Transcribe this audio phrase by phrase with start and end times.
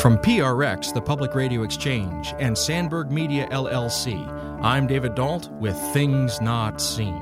[0.00, 4.24] From PRX, the Public Radio Exchange, and Sandberg Media LLC,
[4.62, 7.20] I'm David Dault with Things Not Seen.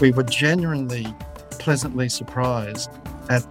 [0.00, 1.14] We were genuinely
[1.50, 2.90] pleasantly surprised
[3.28, 3.42] at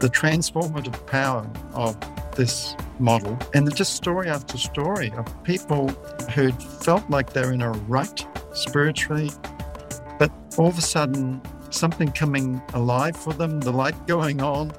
[0.00, 1.96] the transformative power of
[2.34, 5.88] this model and just story after story of people
[6.34, 9.30] who felt like they're in a rut spiritually,
[10.18, 14.72] but all of a sudden something coming alive for them, the light going on,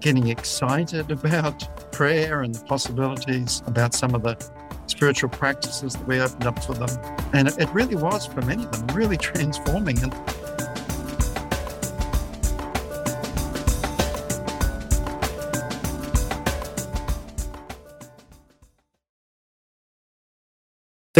[0.00, 4.36] getting excited about prayer and the possibilities about some of the
[4.86, 6.90] spiritual practices that we opened up for them.
[7.32, 10.02] And it really was for many of them really transforming.
[10.02, 10.12] And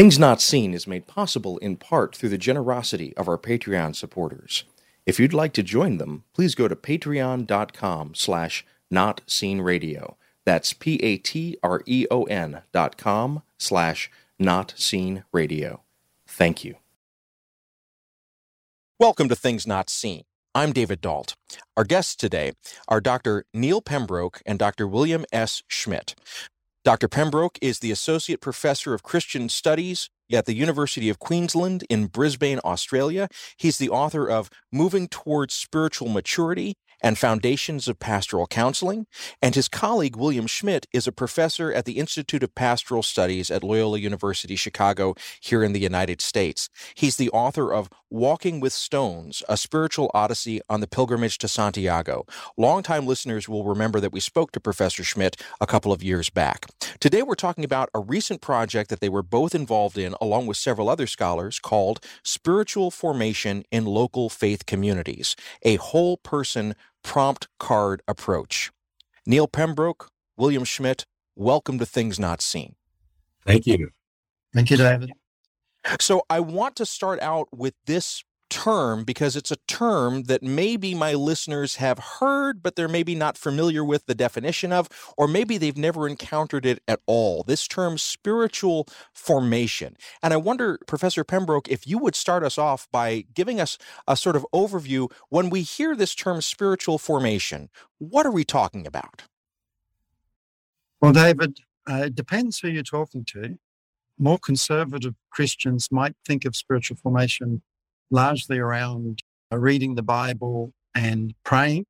[0.03, 4.65] Things Not Seen is made possible in part through the generosity of our Patreon supporters.
[5.07, 10.17] If you'd like to join them, please go to patreon.com slash notseenradio.
[10.45, 14.11] That's P-A-T-R-E-O-N dot com slash
[14.43, 15.79] notseenradio.
[16.27, 16.75] Thank you.
[18.99, 20.25] Welcome to Things Not Seen.
[20.53, 21.37] I'm David Dault.
[21.77, 22.55] Our guests today
[22.89, 23.45] are Dr.
[23.55, 24.89] Neil Pembroke and Dr.
[24.89, 25.63] William S.
[25.69, 26.17] Schmidt.
[26.85, 27.07] Dr.
[27.07, 32.59] Pembroke is the Associate Professor of Christian Studies at the University of Queensland in Brisbane,
[32.65, 33.29] Australia.
[33.57, 39.07] He's the author of Moving Towards Spiritual Maturity and Foundations of Pastoral Counseling.
[39.41, 43.63] And his colleague, William Schmidt, is a professor at the Institute of Pastoral Studies at
[43.63, 46.69] Loyola University Chicago here in the United States.
[46.95, 52.27] He's the author of Walking with Stones, a spiritual odyssey on the pilgrimage to Santiago.
[52.59, 56.67] Longtime listeners will remember that we spoke to Professor Schmidt a couple of years back.
[57.01, 60.59] Today, we're talking about a recent project that they were both involved in, along with
[60.59, 68.03] several other scholars, called Spiritual Formation in Local Faith Communities, a whole person prompt card
[68.07, 68.71] approach.
[69.25, 72.75] Neil Pembroke, William Schmidt, welcome to Things Not Seen.
[73.47, 73.89] Thank you.
[74.53, 75.13] Thank you, David.
[76.01, 80.95] So I want to start out with this term because it's a term that maybe
[80.95, 85.57] my listeners have heard, but they're maybe not familiar with the definition of, or maybe
[85.57, 87.43] they've never encountered it at all.
[87.45, 89.97] This term, spiritual formation.
[90.23, 94.17] And I wonder, Professor Pembroke, if you would start us off by giving us a
[94.17, 95.11] sort of overview.
[95.31, 99.23] When we hear this term, spiritual formation, what are we talking about?
[101.01, 101.59] Well, David,
[101.91, 103.59] uh, it depends who you're talking to.
[104.19, 107.63] More conservative Christians might think of spiritual formation
[108.11, 111.87] largely around uh, reading the Bible and praying.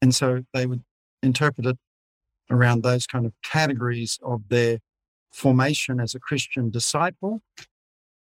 [0.00, 0.84] And so they would
[1.22, 1.78] interpret it
[2.50, 4.78] around those kind of categories of their
[5.32, 7.42] formation as a Christian disciple.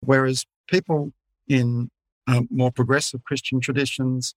[0.01, 1.13] Whereas people
[1.49, 1.91] in
[2.27, 4.35] uh, more progressive Christian traditions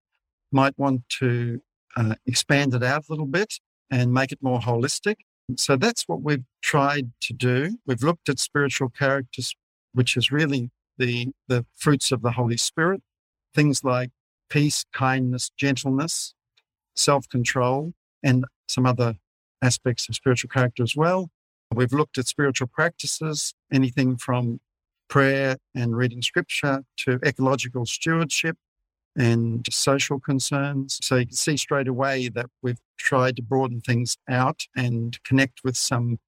[0.51, 1.61] might want to
[1.95, 3.55] uh, expand it out a little bit
[3.91, 5.17] and make it more holistic.
[5.57, 7.77] So that's what we've tried to do.
[7.85, 9.55] We've looked at spiritual characters,
[9.93, 13.01] which is really the, the fruits of the Holy Spirit,
[13.53, 14.09] things like
[14.49, 16.33] peace, kindness, gentleness,
[16.95, 19.15] self control, and some other
[19.61, 21.29] aspects of spiritual character as well.
[21.73, 24.59] We've looked at spiritual practices, anything from
[25.09, 28.57] prayer and reading scripture to ecological stewardship
[29.17, 30.99] and social concerns.
[31.01, 35.61] So you can see straight away that we've tried to broaden things out and connect
[35.63, 36.19] with some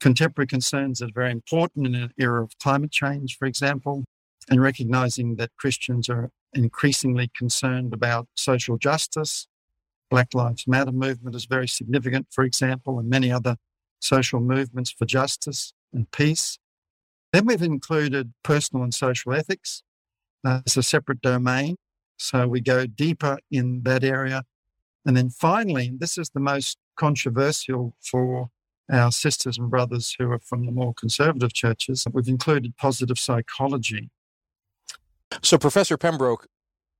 [0.00, 4.04] contemporary concerns that are very important in an era of climate change, for example,
[4.50, 9.46] and recognizing that Christians are increasingly concerned about social justice.
[10.10, 13.56] Black Lives Matter movement is very significant, for example, and many other
[14.00, 16.58] social movements for justice and peace.
[17.32, 19.82] Then we've included personal and social ethics
[20.44, 21.76] uh, as a separate domain.
[22.16, 24.44] So we go deeper in that area.
[25.06, 28.50] And then finally, this is the most controversial for
[28.90, 34.10] our sisters and brothers who are from the more conservative churches, we've included positive psychology.
[35.42, 36.48] So, Professor Pembroke,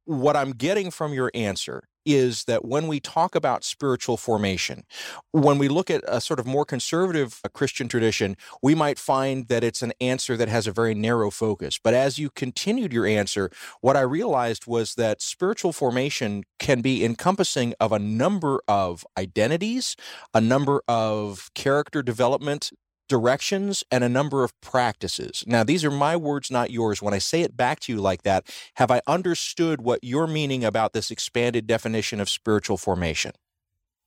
[0.05, 4.85] what I'm getting from your answer is that when we talk about spiritual formation,
[5.33, 9.49] when we look at a sort of more conservative uh, Christian tradition, we might find
[9.49, 11.79] that it's an answer that has a very narrow focus.
[11.83, 17.05] But as you continued your answer, what I realized was that spiritual formation can be
[17.05, 19.97] encompassing of a number of identities,
[20.35, 22.71] a number of character development
[23.09, 25.45] directions and a number of practices.
[25.47, 27.03] Now, these are my words, not yours.
[27.03, 30.65] When I say it back to you like that, have I understood what you're meaning
[30.65, 33.33] about this expanded definition of spiritual formation?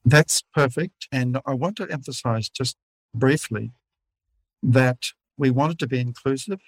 [0.05, 1.07] That's perfect.
[1.11, 2.77] And I want to emphasize just
[3.13, 3.71] briefly
[4.63, 6.59] that we wanted to be inclusive.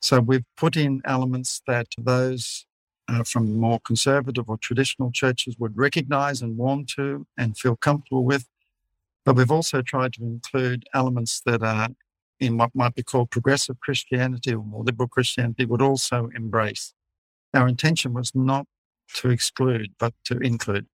[0.00, 2.66] So we've put in elements that those
[3.08, 8.24] uh, from more conservative or traditional churches would recognize and want to and feel comfortable
[8.24, 8.46] with.
[9.24, 11.88] But we've also tried to include elements that are
[12.40, 16.92] in what might be called progressive Christianity or more liberal Christianity would also embrace.
[17.54, 18.66] Our intention was not
[19.14, 20.86] to exclude, but to include.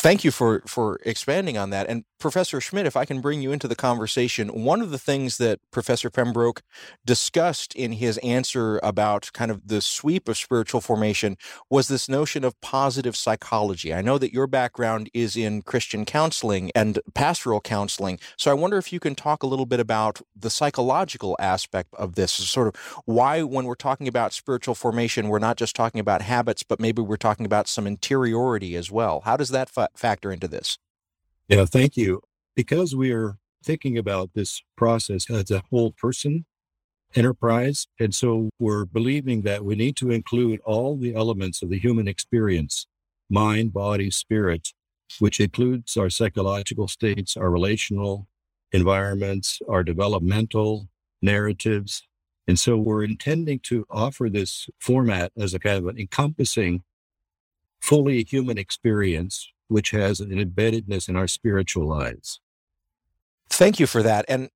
[0.00, 1.86] Thank you for for expanding on that.
[1.86, 5.36] And Professor Schmidt, if I can bring you into the conversation, one of the things
[5.36, 6.62] that Professor Pembroke
[7.04, 11.36] discussed in his answer about kind of the sweep of spiritual formation
[11.68, 13.92] was this notion of positive psychology.
[13.92, 18.18] I know that your background is in Christian counseling and pastoral counseling.
[18.38, 22.14] So I wonder if you can talk a little bit about the psychological aspect of
[22.14, 26.22] this, sort of why when we're talking about spiritual formation, we're not just talking about
[26.22, 29.20] habits, but maybe we're talking about some interiority as well.
[29.26, 30.78] How does that factor into this?
[31.48, 32.22] Yeah, thank you.
[32.54, 36.44] Because we are thinking about this process as a whole person
[37.14, 37.86] enterprise.
[37.98, 42.08] And so we're believing that we need to include all the elements of the human
[42.08, 42.86] experience
[43.28, 44.72] mind, body, spirit,
[45.20, 48.26] which includes our psychological states, our relational
[48.72, 50.88] environments, our developmental
[51.22, 52.02] narratives.
[52.48, 56.82] And so we're intending to offer this format as a kind of an encompassing,
[57.80, 62.40] fully human experience which has an embeddedness in our spiritual lives.
[63.48, 64.24] Thank you for that.
[64.28, 64.50] And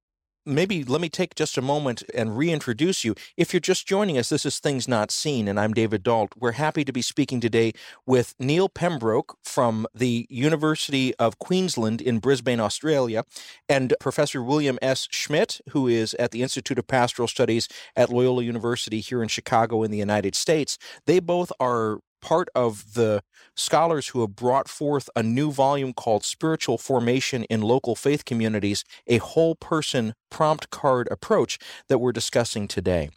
[0.45, 3.15] maybe let me take just a moment and reintroduce you.
[3.37, 6.33] If you're just joining us, this is Things Not Seen, and I'm David Dault.
[6.37, 7.73] We're happy to be speaking today
[8.07, 13.25] with Neil Pembroke from the University of Queensland in Brisbane, Australia,
[13.69, 15.07] and Professor William S.
[15.13, 19.85] Schmidt, who is at the Institute of Pastoral Studies at Loyola University here in Chicago
[19.85, 20.77] in the United States.
[21.07, 23.23] They both are part of the
[23.55, 28.83] scholars who have brought forth a new volume called Spiritual Formation in Local Faith Communities,
[29.07, 33.11] a whole person prompt card approach that we're discussing today.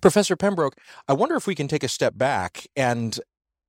[0.00, 0.76] Professor Pembroke,
[1.06, 3.20] I wonder if we can take a step back and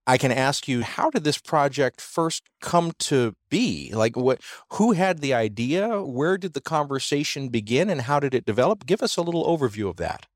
[0.07, 3.91] I can ask you, how did this project first come to be?
[3.93, 4.41] Like, what,
[4.73, 6.01] who had the idea?
[6.01, 8.85] Where did the conversation begin, and how did it develop?
[8.85, 10.27] Give us a little overview of that.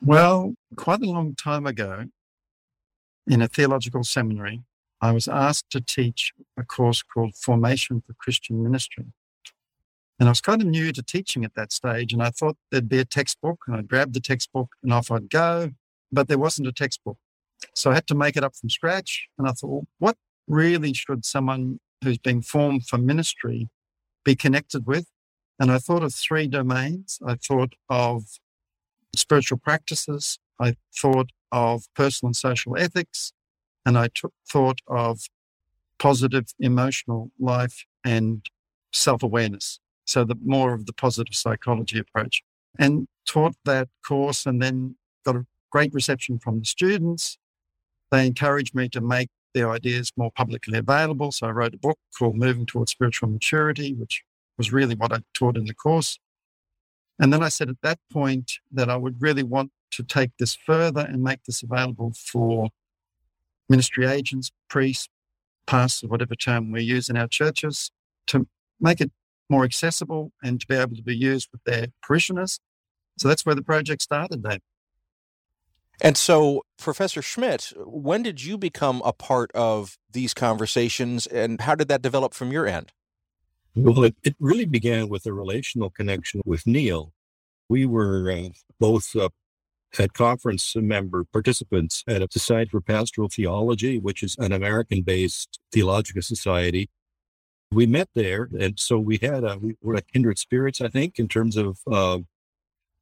[0.00, 2.04] Well, quite a long time ago,
[3.26, 4.62] in a theological seminary,
[5.00, 9.06] I was asked to teach a course called Formation for Christian Ministry.
[10.18, 12.88] And I was kind of new to teaching at that stage, and I thought there'd
[12.88, 15.70] be a textbook, and I'd grab the textbook and off I'd go,
[16.12, 17.16] but there wasn't a textbook.
[17.74, 19.28] So I had to make it up from scratch.
[19.38, 23.68] And I thought, well, what really should someone who's being formed for ministry
[24.24, 25.06] be connected with?
[25.58, 27.18] And I thought of three domains.
[27.26, 28.24] I thought of
[29.14, 33.32] spiritual practices, I thought of personal and social ethics,
[33.84, 34.08] and I
[34.50, 35.20] thought of
[35.98, 38.44] positive emotional life and
[38.92, 39.80] self awareness.
[40.04, 42.42] So, the more of the positive psychology approach.
[42.78, 47.38] And taught that course and then got a great reception from the students.
[48.10, 51.32] They encouraged me to make the ideas more publicly available.
[51.32, 54.24] So I wrote a book called Moving Towards Spiritual Maturity, which
[54.58, 56.18] was really what I taught in the course.
[57.20, 60.56] And then I said at that point that I would really want to take this
[60.56, 62.70] further and make this available for
[63.68, 65.08] ministry agents, priests,
[65.66, 67.92] pastors, whatever term we use in our churches,
[68.28, 68.46] to
[68.80, 69.12] make it
[69.50, 72.58] more accessible and to be able to be used with their parishioners.
[73.18, 74.60] So that's where the project started, Dave.
[76.00, 81.74] And so, Professor Schmidt, when did you become a part of these conversations and how
[81.74, 82.92] did that develop from your end?
[83.74, 87.12] Well, it, it really began with a relational connection with Neil.
[87.68, 88.48] We were uh,
[88.80, 89.28] both uh,
[89.98, 95.60] at conference member participants at a Society for Pastoral Theology, which is an American based
[95.72, 96.90] theological society.
[97.72, 98.48] We met there.
[98.58, 101.78] And so we had a, we were like kindred spirits, I think, in terms of
[101.90, 102.18] uh,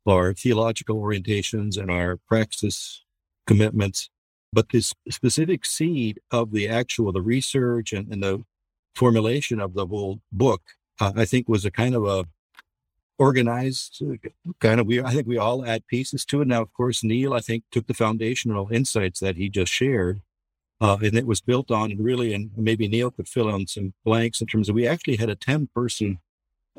[0.07, 3.05] our theological orientations and our praxis
[3.47, 4.11] commitments.
[4.53, 8.45] But this specific seed of the actual, the research and, and the
[8.95, 10.63] formulation of the whole book,
[11.01, 12.25] uh, I think was a kind of a
[13.19, 14.01] organized
[14.61, 16.49] kind of we i think we all add pieces to it.
[16.49, 20.23] Now of course neil i think took the foundational insights that he just shared
[20.81, 23.93] uh, and it was built on and really and maybe neil could fill in some
[24.05, 26.19] blanks in terms of we actually had a 10 person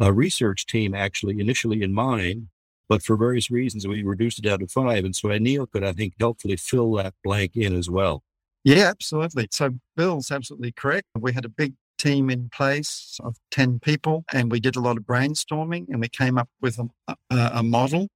[0.01, 2.47] uh, research team actually initially in mind
[2.87, 5.91] but for various reasons we reduced it down to five and so neil could i
[5.91, 8.23] think helpfully fill that blank in as well.
[8.63, 9.47] Yeah absolutely.
[9.51, 11.07] So bill's absolutely correct.
[11.17, 14.97] We had a big team in place of 10 people and we did a lot
[14.97, 18.07] of brainstorming and we came up with a, a, model.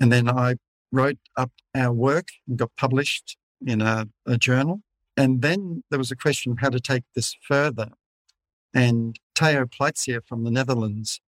[0.00, 0.56] And then I
[0.92, 4.82] wrote up our work and got published in a, a journal.
[5.16, 7.90] And then there was a question of how to take this further.
[8.74, 11.20] And Theo Pleizier from the Netherlands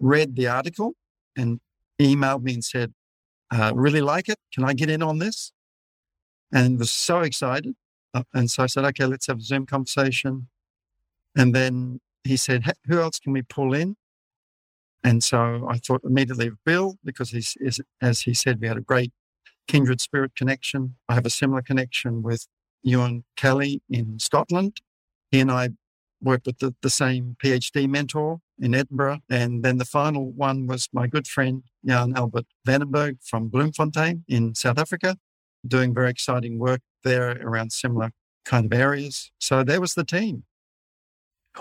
[0.00, 0.94] read the article
[1.36, 1.60] and
[2.00, 2.94] emailed me and said,
[3.50, 4.38] uh, really like it.
[4.52, 5.52] Can I get in on this?
[6.52, 7.74] And was so excited.
[8.12, 10.48] Uh, and so I said, okay, let's have a Zoom conversation.
[11.36, 13.96] And then he said, who else can we pull in?
[15.04, 17.56] And so I thought immediately of Bill because he's,
[18.00, 19.12] as he said, we had a great
[19.68, 20.96] kindred spirit connection.
[21.08, 22.46] I have a similar connection with
[22.82, 24.80] Ewan Kelly in Scotland.
[25.30, 25.70] He and I
[26.20, 29.20] worked with the, the same PhD mentor in Edinburgh.
[29.28, 34.54] And then the final one was my good friend, Jan Albert Vandenberg from Bloemfontein in
[34.54, 35.16] South Africa,
[35.66, 38.10] doing very exciting work there around similar
[38.44, 39.30] kind of areas.
[39.38, 40.44] So there was the team.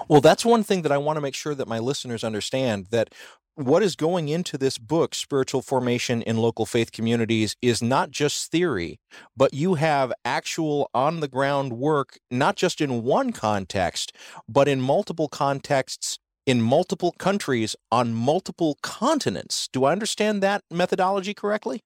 [0.08, 3.14] Well, that's one thing that I want to make sure that my listeners understand that
[3.56, 8.52] what is going into this book, Spiritual Formation in Local Faith Communities, is not just
[8.52, 9.00] theory,
[9.38, 14.12] but you have actual on the ground work, not just in one context,
[14.50, 19.68] but in multiple contexts in multiple countries on multiple continents.
[19.72, 21.82] Do I understand that methodology correctly?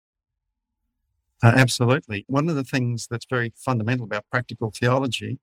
[1.41, 2.25] Uh, absolutely.
[2.27, 5.39] One of the things that's very fundamental about practical theology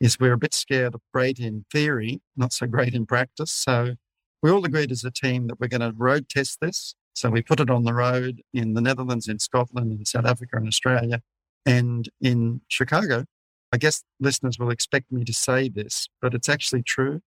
[0.00, 3.50] is we're a bit scared of great in theory, not so great in practice.
[3.50, 3.94] So
[4.42, 6.94] we all agreed as a team that we're going to road test this.
[7.14, 10.56] So we put it on the road in the Netherlands, in Scotland, in South Africa,
[10.56, 11.22] and Australia,
[11.64, 13.24] and in Chicago.
[13.72, 17.20] I guess listeners will expect me to say this, but it's actually true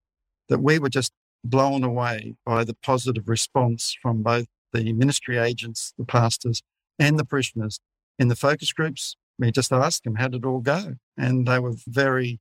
[0.50, 1.12] that we were just
[1.43, 6.62] blown away by the positive response from both the ministry agents, the pastors,
[7.00, 7.79] and the parishioners.
[8.19, 10.95] In the focus groups, we just asked them, how did it all go?
[11.17, 12.39] And they were very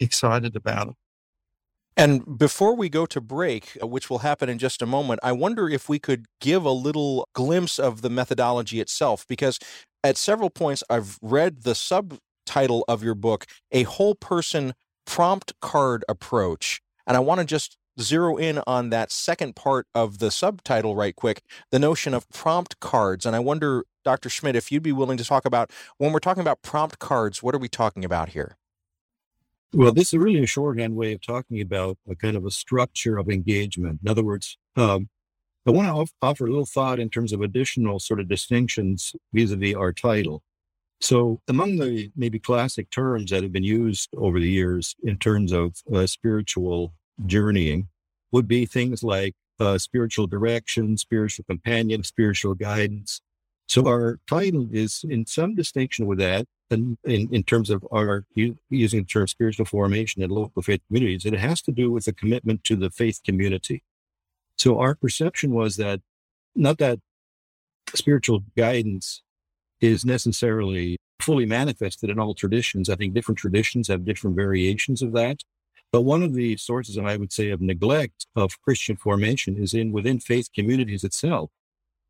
[0.00, 0.94] excited about it.
[1.96, 5.32] And before we go to break, uh, which will happen in just a moment, I
[5.32, 9.58] wonder if we could give a little glimpse of the methodology itself, because
[10.02, 14.74] at several points I've read the subtitle of your book, A Whole Person
[15.06, 16.80] Prompt Card Approach.
[17.06, 21.14] And I want to just zero in on that second part of the subtitle right
[21.14, 23.24] quick the notion of prompt cards.
[23.24, 24.28] And I wonder, Dr.
[24.28, 27.54] Schmidt, if you'd be willing to talk about when we're talking about prompt cards, what
[27.54, 28.56] are we talking about here?
[29.74, 33.18] Well, this is really a shorthand way of talking about a kind of a structure
[33.18, 33.98] of engagement.
[34.04, 35.08] In other words, um,
[35.66, 39.74] I want to offer a little thought in terms of additional sort of distinctions vis-a-vis
[39.74, 40.42] our title.
[41.00, 45.50] So, among the maybe classic terms that have been used over the years in terms
[45.52, 46.94] of uh, spiritual
[47.26, 47.88] journeying
[48.30, 53.22] would be things like uh, spiritual direction, spiritual companion, spiritual guidance.
[53.66, 59.00] So, our title is in some distinction with that, in, in terms of our using
[59.00, 62.64] the term spiritual formation in local faith communities, it has to do with a commitment
[62.64, 63.82] to the faith community.
[64.56, 66.00] So our perception was that
[66.54, 67.00] not that
[67.94, 69.22] spiritual guidance
[69.80, 72.88] is necessarily fully manifested in all traditions.
[72.88, 75.40] I think different traditions have different variations of that.
[75.92, 79.74] But one of the sources, and I would say, of neglect of Christian formation is
[79.74, 81.50] in within faith communities itself.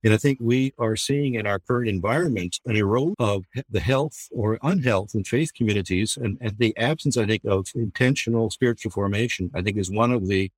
[0.05, 4.29] And I think we are seeing in our current environment an erosion of the health
[4.31, 9.51] or unhealth in faith communities and, and the absence, I think, of intentional spiritual formation,
[9.55, 10.51] I think is one of the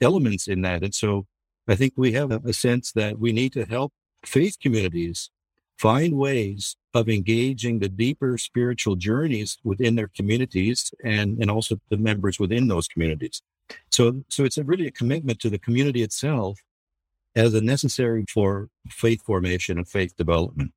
[0.00, 0.82] elements in that.
[0.82, 1.26] And so
[1.68, 3.92] I think we have a sense that we need to help
[4.24, 5.30] faith communities
[5.76, 11.98] find ways of engaging the deeper spiritual journeys within their communities and, and also the
[11.98, 13.42] members within those communities.
[13.90, 16.58] So, so it's a really a commitment to the community itself
[17.38, 20.72] as a necessary for faith formation and faith development.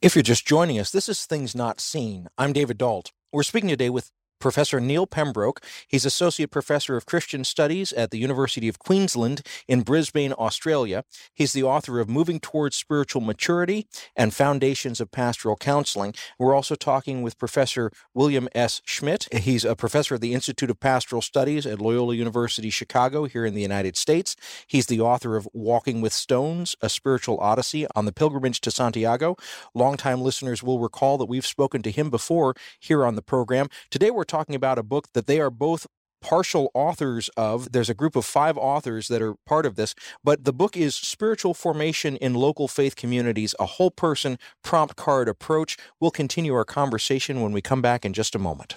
[0.00, 2.28] If you're just joining us, this is Things Not Seen.
[2.38, 3.10] I'm David Dault.
[3.32, 5.60] We're speaking today with Professor Neil Pembroke.
[5.86, 11.04] He's Associate Professor of Christian Studies at the University of Queensland in Brisbane, Australia.
[11.34, 16.14] He's the author of Moving Towards Spiritual Maturity and Foundations of Pastoral Counseling.
[16.38, 18.80] We're also talking with Professor William S.
[18.84, 19.28] Schmidt.
[19.32, 23.54] He's a professor at the Institute of Pastoral Studies at Loyola University Chicago here in
[23.54, 24.36] the United States.
[24.66, 29.36] He's the author of Walking with Stones, a Spiritual Odyssey on the Pilgrimage to Santiago.
[29.74, 33.68] Longtime listeners will recall that we've spoken to him before here on the program.
[33.90, 35.86] Today we're talking about a book that they are both
[36.20, 37.72] partial authors of.
[37.72, 40.94] There's a group of five authors that are part of this, but the book is
[40.94, 45.76] Spiritual Formation in Local Faith Communities, a whole person prompt card approach.
[46.00, 48.76] We'll continue our conversation when we come back in just a moment.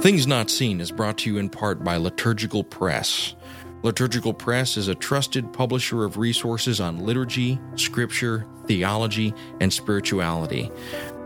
[0.00, 3.34] Things Not Seen is brought to you in part by Liturgical Press.
[3.82, 10.70] Liturgical Press is a trusted publisher of resources on liturgy, scripture, theology, and spirituality.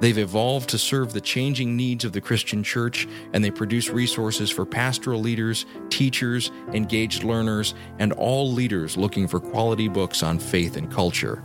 [0.01, 4.51] They've evolved to serve the changing needs of the Christian church, and they produce resources
[4.51, 10.77] for pastoral leaders, teachers, engaged learners, and all leaders looking for quality books on faith
[10.77, 11.43] and culture.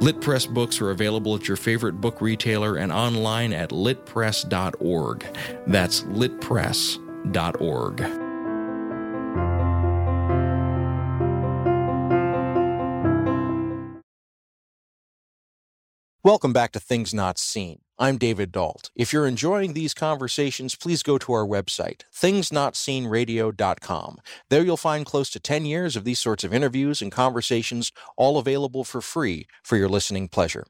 [0.00, 5.26] Lit Press books are available at your favorite book retailer and online at litpress.org.
[5.66, 8.00] That's litpress.org.
[16.22, 17.85] Welcome back to Things Not Seen.
[17.98, 18.90] I'm David Dault.
[18.94, 24.18] If you're enjoying these conversations, please go to our website, thingsnotseenradio.com.
[24.50, 28.36] There you'll find close to 10 years of these sorts of interviews and conversations, all
[28.36, 30.66] available for free for your listening pleasure.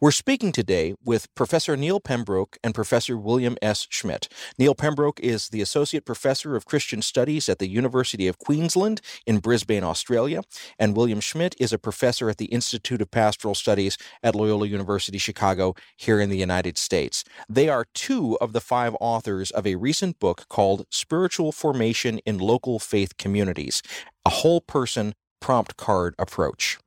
[0.00, 3.86] We're speaking today with Professor Neil Pembroke and Professor William S.
[3.88, 4.28] Schmidt.
[4.58, 9.38] Neil Pembroke is the Associate Professor of Christian Studies at the University of Queensland in
[9.38, 10.42] Brisbane, Australia,
[10.78, 15.18] and William Schmidt is a professor at the Institute of Pastoral Studies at Loyola University
[15.18, 17.24] Chicago here in the United States.
[17.48, 22.38] They are two of the five authors of a recent book called Spiritual Formation in
[22.38, 23.82] Local Faith Communities,
[24.24, 26.78] a whole person prompt card approach.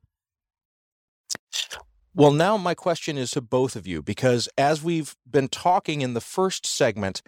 [2.16, 6.14] Well, now my question is to both of you, because as we've been talking in
[6.14, 7.20] the first segment,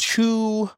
[0.00, 0.72] two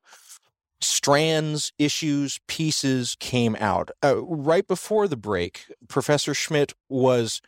[0.83, 3.91] strands, issues, pieces came out.
[4.05, 7.41] Uh, right before the break, Professor Schmidt was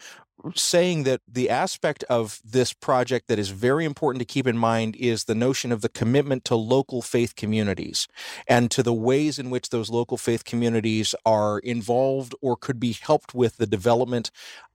[0.54, 4.96] saying that the aspect of this project that is very important to keep in mind
[4.96, 8.08] is the notion of the commitment to local faith communities
[8.46, 12.92] and to the ways in which those local faith communities are involved or could be
[12.92, 14.30] helped with the development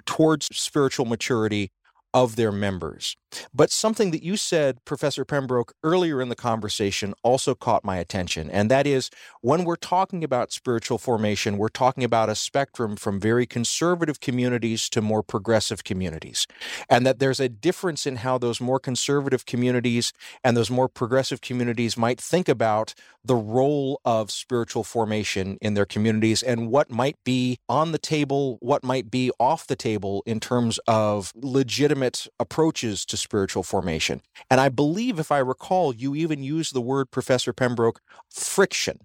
[0.06, 1.72] towards spiritual maturity
[2.14, 3.16] of their members.
[3.54, 8.50] But something that you said, Professor Pembroke, earlier in the conversation also caught my attention.
[8.50, 9.10] And that is
[9.42, 14.90] when we're talking about spiritual formation, we're talking about a spectrum from very conservative communities
[14.90, 16.46] to more progressive communities.
[16.90, 20.12] And that there's a difference in how those more conservative communities
[20.44, 25.86] and those more progressive communities might think about the role of spiritual formation in their
[25.86, 30.40] communities and what might be on the table, what might be off the table in
[30.40, 32.01] terms of legitimate
[32.40, 34.22] approaches to spiritual formation.
[34.50, 39.00] And I believe, if I recall, you even used the word, Professor Pembroke, friction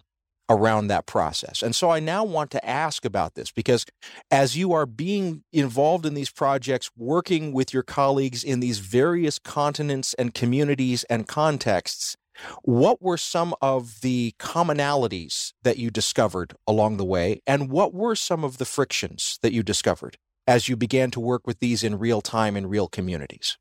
[0.48, 1.62] around that process.
[1.62, 3.84] And so I now want to ask about this because
[4.30, 9.38] as you are being involved in these projects, working with your colleagues in these various
[9.38, 12.16] continents and communities and contexts,
[12.62, 17.40] what were some of the commonalities that you discovered along the way?
[17.46, 21.46] And what were some of the frictions that you discovered as you began to work
[21.46, 23.58] with these in real time in real communities?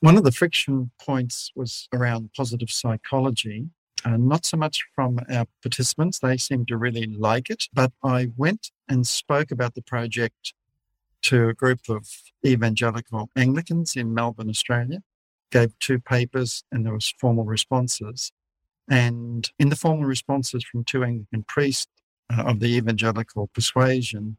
[0.00, 3.70] One of the friction points was around positive psychology.
[4.06, 8.70] Not so much from our participants, they seemed to really like it, but I went
[8.88, 10.54] and spoke about the project
[11.22, 12.06] to a group of
[12.46, 15.00] evangelical Anglicans in Melbourne, Australia,
[15.50, 18.30] gave two papers and there was formal responses.
[18.88, 21.90] And in the formal responses from two Anglican priests
[22.32, 24.36] uh, of the evangelical persuasion,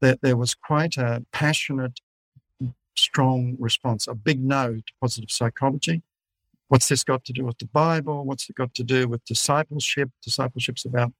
[0.00, 2.00] that there was quite a passionate
[2.96, 6.02] strong response, a big no to positive psychology.
[6.68, 8.24] What's this got to do with the Bible?
[8.24, 10.10] What's it got to do with discipleship?
[10.22, 11.12] Discipleship's about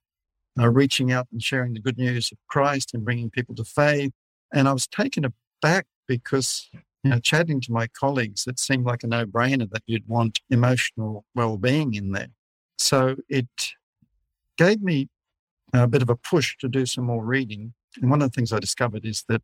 [0.59, 4.11] uh, reaching out and sharing the good news of Christ and bringing people to faith.
[4.53, 6.69] And I was taken aback because,
[7.03, 10.39] you know, chatting to my colleagues, it seemed like a no brainer that you'd want
[10.49, 12.29] emotional well being in there.
[12.77, 13.47] So it
[14.57, 15.09] gave me
[15.73, 17.73] a bit of a push to do some more reading.
[18.01, 19.41] And one of the things I discovered is that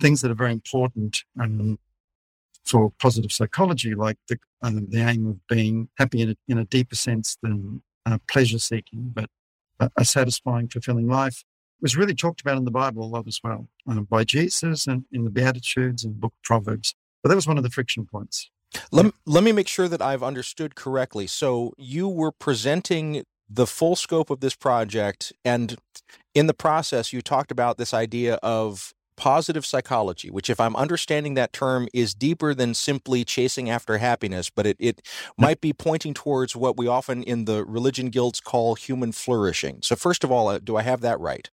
[0.00, 1.78] things that are very important um,
[2.64, 6.64] for positive psychology, like the, uh, the aim of being happy in a, in a
[6.64, 9.30] deeper sense than uh, pleasure seeking, but
[9.80, 11.44] a, a, satisfying, fulfilling life,
[11.80, 15.04] was really talked about in the Bible a lot as well uh, by Jesus and
[15.12, 16.94] in the Beatitudes and the book of Proverbs.
[17.22, 18.50] But that was one of the friction points.
[18.90, 21.26] Let, let me make sure that I've understood correctly.
[21.26, 25.76] So you were presenting the full scope of this project, and
[26.34, 31.34] in the process, you talked about this idea of positive psychology, which, if I'm understanding
[31.34, 35.00] that term, is deeper than simply chasing after happiness, but it, it
[35.38, 39.78] might be pointing towards what we often in the religion guilds call human flourishing.
[39.82, 41.50] So, first of all, uh, do I have that right?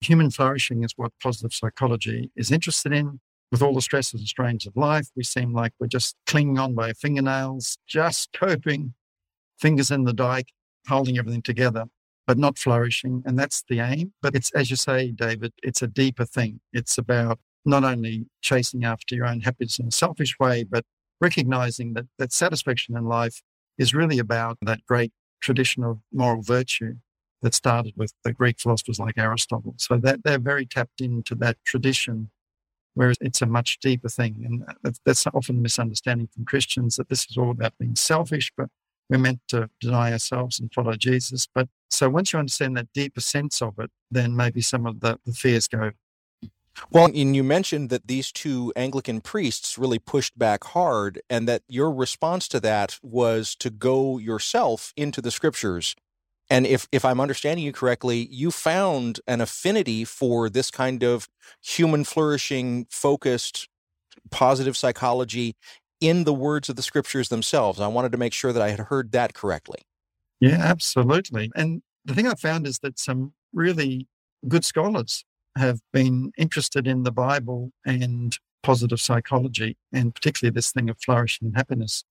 [0.00, 3.20] Human flourishing is what positive psychology is interested in.
[3.52, 6.74] With all the stresses and strains of life, we seem like we're just clinging on
[6.74, 8.94] by fingernails, just coping,
[9.60, 10.48] fingers in the dike,
[10.86, 11.86] holding everything together
[12.26, 13.22] but not flourishing.
[13.26, 14.12] And that's the aim.
[14.22, 16.60] But it's, as you say, David, it's a deeper thing.
[16.72, 20.84] It's about not only chasing after your own happiness in a selfish way, but
[21.20, 23.42] recognizing that, that satisfaction in life
[23.78, 26.96] is really about that great tradition of moral virtue
[27.42, 29.74] that started with the Greek philosophers like Aristotle.
[29.76, 32.30] So that they're very tapped into that tradition,
[32.94, 34.42] whereas it's a much deeper thing.
[34.44, 38.50] And uh, that's often a misunderstanding from Christians that this is all about being selfish,
[38.56, 38.68] but
[39.08, 41.46] we're meant to deny ourselves and follow Jesus.
[41.52, 45.18] But so once you understand that deeper sense of it, then maybe some of the,
[45.24, 45.92] the fears go.
[46.90, 51.62] Well, and you mentioned that these two Anglican priests really pushed back hard, and that
[51.68, 55.94] your response to that was to go yourself into the scriptures.
[56.50, 61.28] And if, if I'm understanding you correctly, you found an affinity for this kind of
[61.62, 63.68] human flourishing focused
[64.30, 65.54] positive psychology
[66.04, 67.80] in the words of the scriptures themselves.
[67.80, 69.78] I wanted to make sure that I had heard that correctly.
[70.38, 71.50] Yeah, absolutely.
[71.56, 74.06] And the thing I found is that some really
[74.46, 75.24] good scholars
[75.56, 81.46] have been interested in the Bible and positive psychology, and particularly this thing of flourishing
[81.48, 82.04] and happiness.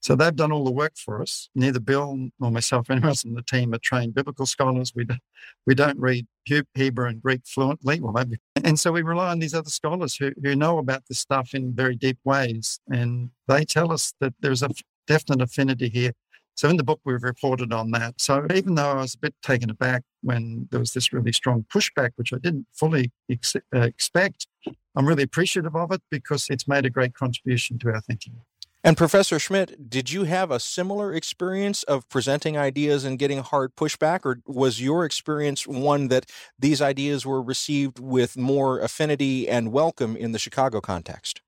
[0.00, 1.50] So they've done all the work for us.
[1.54, 4.92] Neither Bill nor myself, anyone else on the team, are trained biblical scholars.
[4.94, 5.20] We don't,
[5.66, 8.38] we don't read Hebrew and Greek fluently, well, maybe.
[8.64, 11.74] And so we rely on these other scholars who, who know about this stuff in
[11.74, 12.80] very deep ways.
[12.88, 14.70] And they tell us that there's a
[15.06, 16.12] definite affinity here
[16.60, 18.20] so in the book, we've reported on that.
[18.20, 21.64] So even though I was a bit taken aback when there was this really strong
[21.74, 24.46] pushback, which I didn't fully ex- uh, expect,
[24.94, 28.34] I'm really appreciative of it because it's made a great contribution to our thinking.
[28.82, 33.76] And Professor Schmidt, did you have a similar experience of presenting ideas and getting hard
[33.76, 36.24] pushback, or was your experience one that
[36.58, 41.42] these ideas were received with more affinity and welcome in the Chicago context?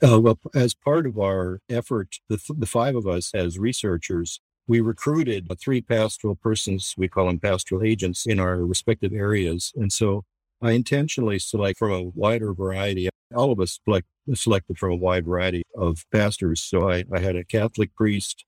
[0.00, 4.80] Uh, well, as part of our effort, the, the five of us as researchers, we
[4.80, 9.72] recruited three pastoral persons, we call them pastoral agents, in our respective areas.
[9.74, 10.22] And so
[10.62, 13.08] I intentionally select from a wider variety.
[13.34, 16.60] All of us select, selected from a wide variety of pastors.
[16.62, 18.44] So I, I had a Catholic priest,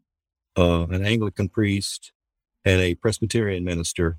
[0.56, 2.12] uh, an Anglican priest,
[2.64, 4.18] and a Presbyterian minister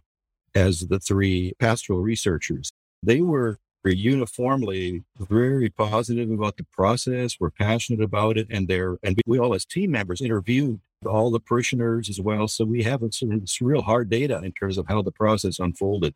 [0.56, 2.72] as the three pastoral researchers.
[3.04, 7.38] They were uniformly very positive about the process.
[7.40, 11.40] We're passionate about it, and they're and we all as team members interviewed all the
[11.40, 12.48] parishioners as well.
[12.48, 16.16] So we have some, some real hard data in terms of how the process unfolded.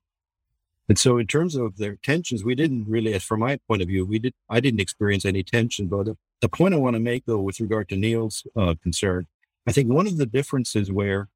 [0.92, 4.06] And so, in terms of their tensions, we didn't really, from my point of view,
[4.06, 4.34] we did.
[4.50, 5.88] I didn't experience any tension.
[5.88, 9.28] But the, the point I want to make, though, with regard to Neil's uh, concern,
[9.66, 11.30] I think one of the differences where,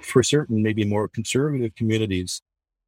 [0.00, 2.42] for certain maybe more conservative communities,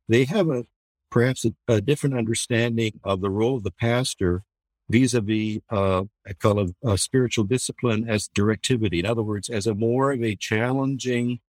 [0.08, 0.66] they have a
[1.10, 4.44] perhaps a, a different understanding of the role of the pastor
[4.88, 9.00] vis-a-vis uh, I call it a spiritual discipline as directivity.
[9.00, 11.40] In other words, as a more of a challenging,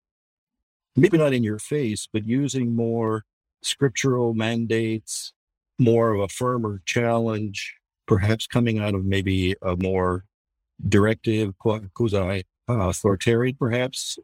[0.96, 3.26] maybe not in your face, but using more
[3.62, 5.32] scriptural mandates,
[5.78, 7.74] more of a firmer challenge,
[8.06, 10.24] perhaps coming out of maybe a more
[10.88, 14.18] directive, quasi uh, authoritarian, perhaps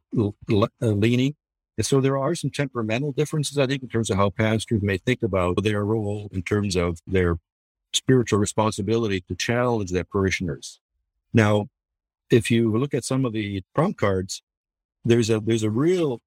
[0.80, 1.34] leaning.
[1.76, 4.98] And so there are some temperamental differences, I think, in terms of how pastors may
[4.98, 7.38] think about their role in terms of their
[7.92, 10.80] spiritual responsibility to challenge their parishioners.
[11.32, 11.68] Now,
[12.30, 14.42] if you look at some of the prompt cards,
[15.04, 16.20] there's a there's a real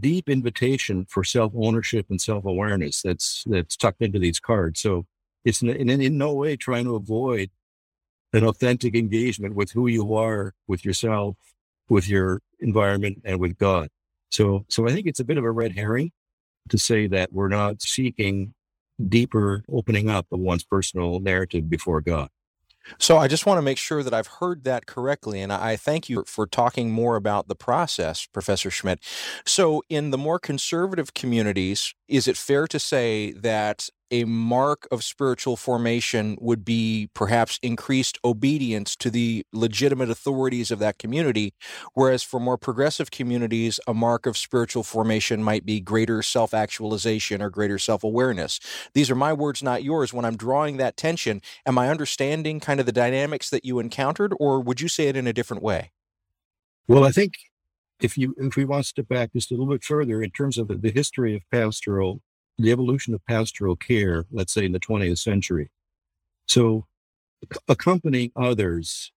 [0.00, 4.80] deep invitation for self ownership and self awareness that's that's tucked into these cards.
[4.80, 5.06] So
[5.44, 7.50] it's in, in, in no way trying to avoid
[8.32, 11.36] an authentic engagement with who you are, with yourself,
[11.88, 13.88] with your environment, and with God.
[14.30, 16.10] So, so I think it's a bit of a red herring
[16.68, 18.54] to say that we're not seeking
[19.08, 22.28] deeper opening up of one's personal narrative before God.
[22.98, 25.40] So I just want to make sure that I've heard that correctly.
[25.40, 29.00] And I thank you for talking more about the process, Professor Schmidt.
[29.46, 35.02] So, in the more conservative communities, is it fair to say that a mark of
[35.02, 41.54] spiritual formation would be perhaps increased obedience to the legitimate authorities of that community,
[41.94, 47.42] whereas for more progressive communities, a mark of spiritual formation might be greater self actualization
[47.42, 48.60] or greater self awareness.
[48.94, 50.12] These are my words, not yours.
[50.12, 54.32] When I'm drawing that tension, am I understanding kind of the dynamics that you encountered,
[54.38, 55.90] or would you say it in a different way?
[56.86, 57.34] Well, I think
[58.00, 60.58] if you if we want to step back just a little bit further in terms
[60.58, 62.20] of the, the history of pastoral
[62.58, 65.70] the evolution of pastoral care, let's say in the 20th century.
[66.46, 66.86] So,
[67.68, 69.12] accompanying others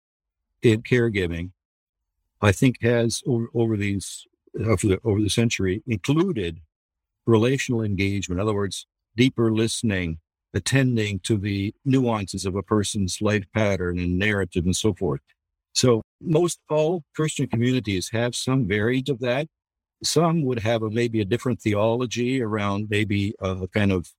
[0.61, 1.51] in caregiving,
[2.41, 4.25] I think has over, over these
[4.59, 6.59] over the, over the century included
[7.25, 8.39] relational engagement.
[8.39, 10.19] In other words, deeper listening,
[10.53, 15.21] attending to the nuances of a person's life pattern and narrative and so forth.
[15.73, 19.47] So most all Christian communities have some variant of that.
[20.03, 24.09] Some would have a, maybe a different theology around maybe a kind of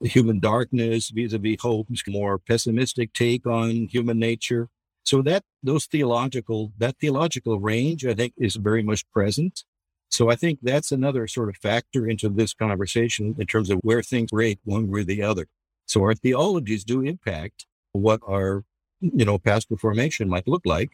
[0.00, 4.68] human darkness vis-a-vis hope, more pessimistic take on human nature.
[5.04, 9.64] So that those theological that theological range, I think, is very much present.
[10.10, 14.02] So I think that's another sort of factor into this conversation in terms of where
[14.02, 15.46] things rate one way or the other.
[15.86, 18.64] So our theologies do impact what our,
[19.00, 20.90] you know, pastoral formation might look like.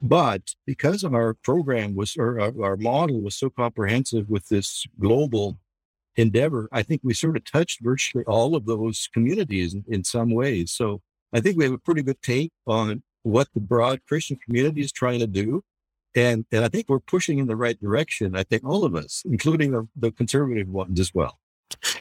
[0.00, 5.58] But because our program was, or our, our model was so comprehensive with this global
[6.16, 10.30] endeavor, I think we sort of touched virtually all of those communities in, in, some
[10.30, 10.72] ways.
[10.72, 11.00] So
[11.32, 14.92] I think we have a pretty good take on what the broad Christian community is
[14.92, 15.62] trying to do.
[16.14, 18.36] And, and I think we're pushing in the right direction.
[18.36, 21.38] I think all of us, including the, the conservative ones as well.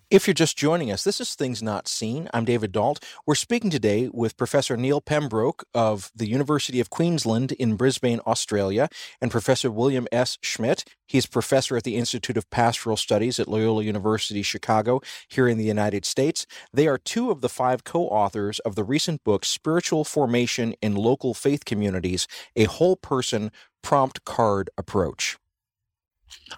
[0.10, 2.30] If you're just joining us, this is Things Not Seen.
[2.34, 3.04] I'm David Dault.
[3.26, 8.88] We're speaking today with Professor Neil Pembroke of the University of Queensland in Brisbane, Australia,
[9.22, 10.38] and Professor William S.
[10.42, 10.86] Schmidt.
[11.08, 15.66] He's professor at the Institute of Pastoral Studies at Loyola University Chicago here in the
[15.66, 16.46] United States.
[16.74, 20.96] They are two of the five co authors of the recent book, Spiritual Formation in
[20.96, 23.52] Local Faith Communities A Whole Person
[23.84, 25.38] Prompt Card Approach.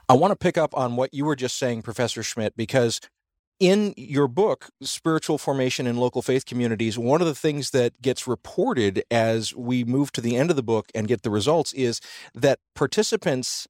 [0.08, 3.00] I want to pick up on what you were just saying, Professor Schmidt, because
[3.60, 8.26] in your book, Spiritual Formation in Local Faith Communities, one of the things that gets
[8.26, 12.00] reported as we move to the end of the book and get the results is
[12.34, 13.68] that participants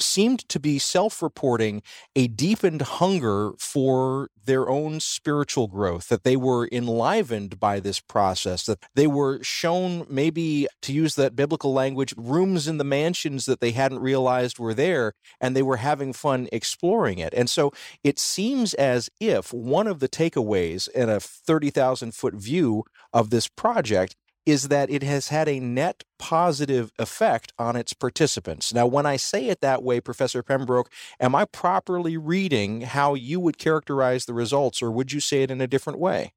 [0.00, 1.82] seemed to be self reporting
[2.14, 8.64] a deepened hunger for their own spiritual growth, that they were enlivened by this process,
[8.64, 13.60] that they were shown, maybe to use that biblical language, rooms in the mansions that
[13.60, 17.34] they hadn't realized were there, and they were having fun exploring it.
[17.34, 22.84] And so it seems as if one of the takeaways in a 30,000 foot view
[23.12, 24.16] of this project
[24.48, 28.72] is that it has had a net positive effect on its participants.
[28.72, 33.40] Now, when I say it that way, Professor Pembroke, am I properly reading how you
[33.40, 36.32] would characterize the results, or would you say it in a different way?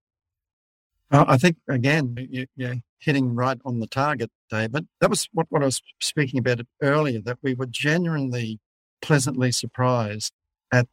[1.10, 2.16] Well, I think, again,
[2.56, 4.88] you're hitting right on the target, David.
[5.00, 8.60] That was what, what I was speaking about earlier, that we were genuinely
[9.02, 10.34] pleasantly surprised
[10.72, 10.88] at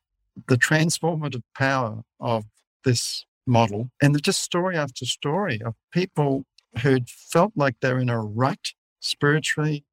[0.46, 2.44] the transformative power of
[2.84, 6.44] this model and the just story after story of people
[6.80, 9.84] who'd felt like they're in a rut spiritually,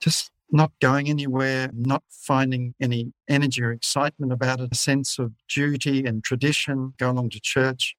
[0.00, 5.32] just not going anywhere, not finding any energy or excitement about it, a sense of
[5.48, 7.96] duty and tradition, going along to church.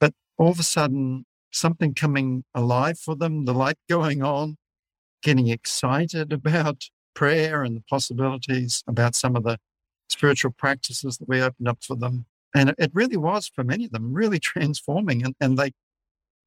[0.00, 4.56] But all of a sudden, something coming alive for them, the light going on,
[5.22, 6.84] getting excited about
[7.14, 9.58] prayer and the possibilities, about some of the
[10.08, 12.26] spiritual practices that we opened up for them.
[12.54, 15.24] And it really was for many of them really transforming.
[15.24, 15.72] And, and they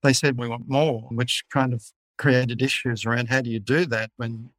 [0.03, 1.83] they said we want more, which kind of
[2.17, 4.49] created issues around how do you do that when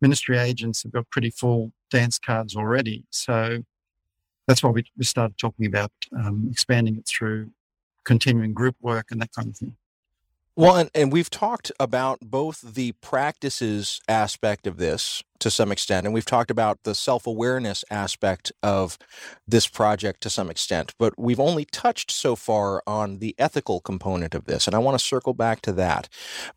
[0.00, 3.04] ministry agents have got pretty full dance cards already.
[3.10, 3.64] So
[4.46, 7.50] that's why we, we started talking about um, expanding it through
[8.04, 9.76] continuing group work and that kind of thing.
[10.58, 16.04] Well, and, and we've talked about both the practices aspect of this to some extent,
[16.04, 18.98] and we've talked about the self awareness aspect of
[19.46, 24.34] this project to some extent, but we've only touched so far on the ethical component
[24.34, 24.66] of this.
[24.66, 26.08] And I want to circle back to that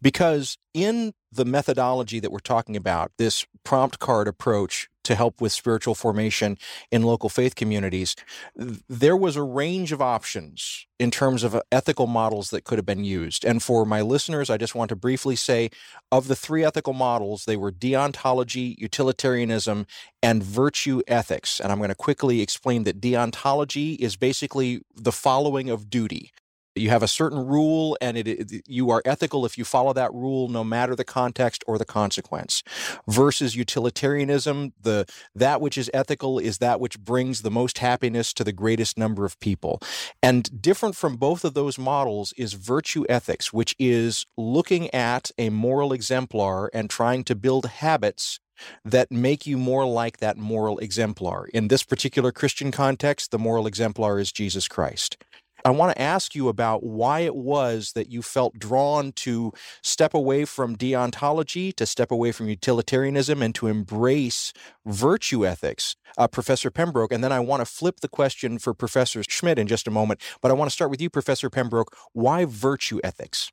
[0.02, 5.52] because in the methodology that we're talking about, this prompt card approach to help with
[5.52, 6.58] spiritual formation
[6.92, 8.16] in local faith communities,
[8.56, 12.86] there was a range of options in terms of uh, ethical models that could have
[12.86, 13.44] been used.
[13.44, 15.72] And for my listeners, I just want to briefly say
[16.12, 19.88] of the three ethical models, they were deontology, utilitarianism,
[20.22, 21.60] and virtue ethics.
[21.60, 26.32] And I'm going to quickly explain that deontology is basically the following of duty
[26.76, 30.14] you have a certain rule and it, it, you are ethical if you follow that
[30.14, 32.64] rule no matter the context or the consequence
[33.08, 35.06] versus utilitarianism the
[35.36, 39.26] that which is ethical is that which brings the most happiness to the greatest number
[39.26, 39.80] of people
[40.24, 45.50] and different from both of those models is virtue ethics which is looking at a
[45.50, 48.40] moral exemplar and trying to build habits
[48.86, 51.48] that make you more like that moral exemplar.
[51.48, 55.18] In this particular Christian context, the moral exemplar is Jesus Christ.
[55.64, 60.14] I want to ask you about why it was that you felt drawn to step
[60.14, 64.54] away from deontology, to step away from utilitarianism, and to embrace
[64.86, 67.12] virtue ethics, uh, Professor Pembroke.
[67.12, 70.22] And then I want to flip the question for Professor Schmidt in just a moment.
[70.42, 71.96] But I want to start with you, Professor Pembroke.
[72.14, 73.52] Why virtue ethics?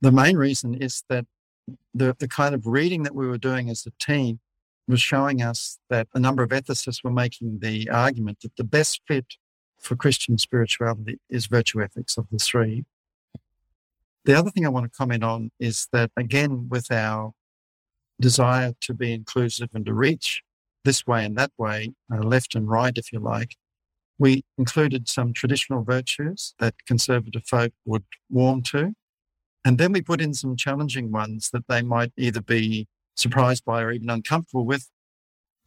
[0.00, 1.26] The main reason is that
[1.94, 4.40] the, the kind of reading that we were doing as a team
[4.88, 9.00] was showing us that a number of ethicists were making the argument that the best
[9.06, 9.26] fit
[9.82, 12.84] for Christian spirituality is virtue ethics of the three.
[14.24, 17.32] The other thing I want to comment on is that, again, with our
[18.20, 20.42] desire to be inclusive and to reach
[20.84, 23.56] this way and that way, uh, left and right, if you like,
[24.18, 28.94] we included some traditional virtues that conservative folk would warm to.
[29.64, 33.82] And then we put in some challenging ones that they might either be surprised by
[33.82, 34.88] or even uncomfortable with,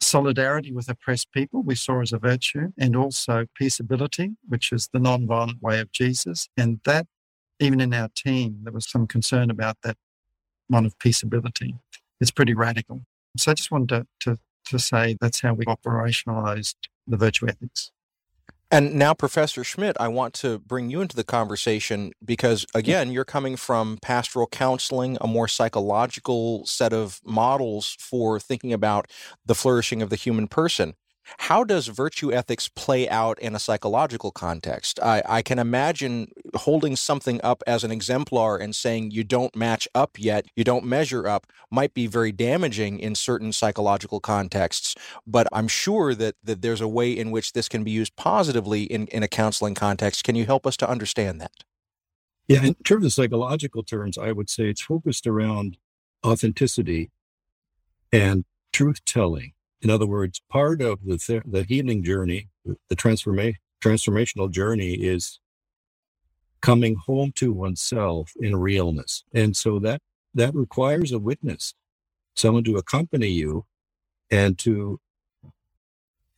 [0.00, 4.98] solidarity with oppressed people we saw as a virtue, and also peaceability, which is the
[4.98, 6.48] non-violent way of Jesus.
[6.56, 7.06] And that,
[7.58, 9.96] even in our team, there was some concern about that
[10.68, 11.78] one of peaceability.
[12.20, 13.00] It's pretty radical.
[13.36, 17.92] So I just wanted to, to, to say that's how we operationalized the virtue ethics.
[18.70, 23.24] And now, Professor Schmidt, I want to bring you into the conversation because, again, you're
[23.24, 29.08] coming from pastoral counseling, a more psychological set of models for thinking about
[29.44, 30.94] the flourishing of the human person.
[31.38, 35.00] How does virtue ethics play out in a psychological context?
[35.00, 39.88] I, I, can imagine holding something up as an exemplar and saying you don't match
[39.94, 44.94] up yet, you don't measure up, might be very damaging in certain psychological contexts.
[45.26, 48.84] But I'm sure that, that there's a way in which this can be used positively
[48.84, 50.24] in, in a counseling context.
[50.24, 51.52] Can you help us to understand that?
[52.48, 55.78] Yeah, in terms of psychological terms, I would say it's focused around
[56.24, 57.10] authenticity
[58.12, 59.52] and truth telling.
[59.82, 65.40] In other words, part of the, th- the healing journey, the transforma- transformational journey is
[66.60, 69.24] coming home to oneself in realness.
[69.32, 70.00] And so that,
[70.34, 71.74] that requires a witness,
[72.34, 73.64] someone to accompany you
[74.30, 75.00] and to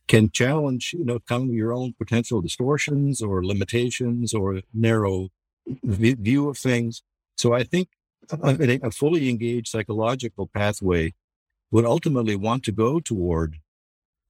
[0.07, 5.29] can challenge, you know, come your own potential distortions or limitations or narrow
[5.83, 7.03] view of things.
[7.37, 7.89] So I think
[8.31, 11.13] a, a fully engaged psychological pathway
[11.71, 13.57] would ultimately want to go toward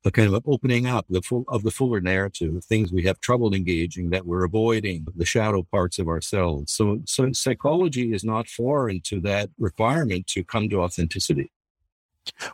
[0.05, 3.53] a kind of opening up the full, of the fuller narrative things we have trouble
[3.53, 6.71] engaging that we're avoiding the shadow parts of ourselves.
[6.71, 11.51] So, so psychology is not foreign to that requirement to come to authenticity.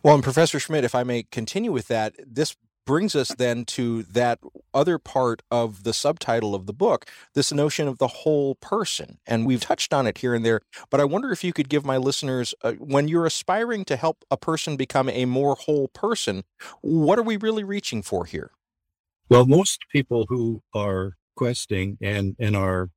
[0.03, 2.55] Well, and Professor Schmidt, if I may continue with that, this
[2.85, 4.39] brings us then to that
[4.73, 9.17] other part of the subtitle of the book, this notion of the whole person.
[9.25, 11.83] And we've touched on it here and there, but I wonder if you could give
[11.85, 16.43] my listeners, uh, when you're aspiring to help a person become a more whole person,
[16.81, 18.51] what are we really reaching for here?
[19.29, 22.89] Well, most people who are questing and, and are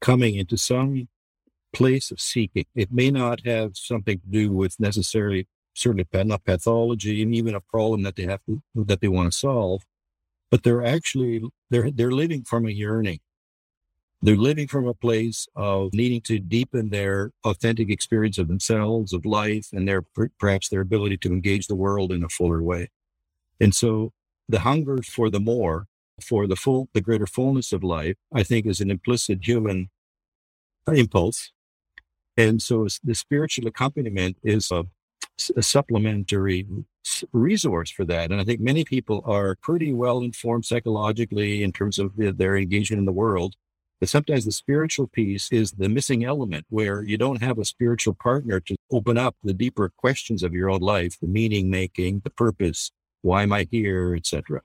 [0.00, 1.08] coming into some
[1.72, 7.22] place of seeking, it may not have something to do with necessarily certainly not pathology
[7.22, 9.82] and even a problem that they have to, that they want to solve,
[10.50, 13.20] but they're actually they're they're living from a yearning.
[14.22, 19.26] They're living from a place of needing to deepen their authentic experience of themselves, of
[19.26, 20.02] life, and their
[20.38, 22.88] perhaps their ability to engage the world in a fuller way.
[23.60, 24.12] And so
[24.48, 25.86] the hunger for the more,
[26.22, 29.90] for the full, the greater fullness of life, I think is an implicit human
[30.86, 31.52] impulse.
[32.36, 34.84] And so the spiritual accompaniment is a
[35.56, 36.66] a supplementary
[37.32, 38.30] resource for that.
[38.30, 43.00] And I think many people are pretty well informed psychologically in terms of their engagement
[43.00, 43.54] in the world.
[44.00, 48.14] But sometimes the spiritual piece is the missing element where you don't have a spiritual
[48.14, 52.30] partner to open up the deeper questions of your own life, the meaning making, the
[52.30, 52.90] purpose,
[53.22, 54.62] why am I here, etc.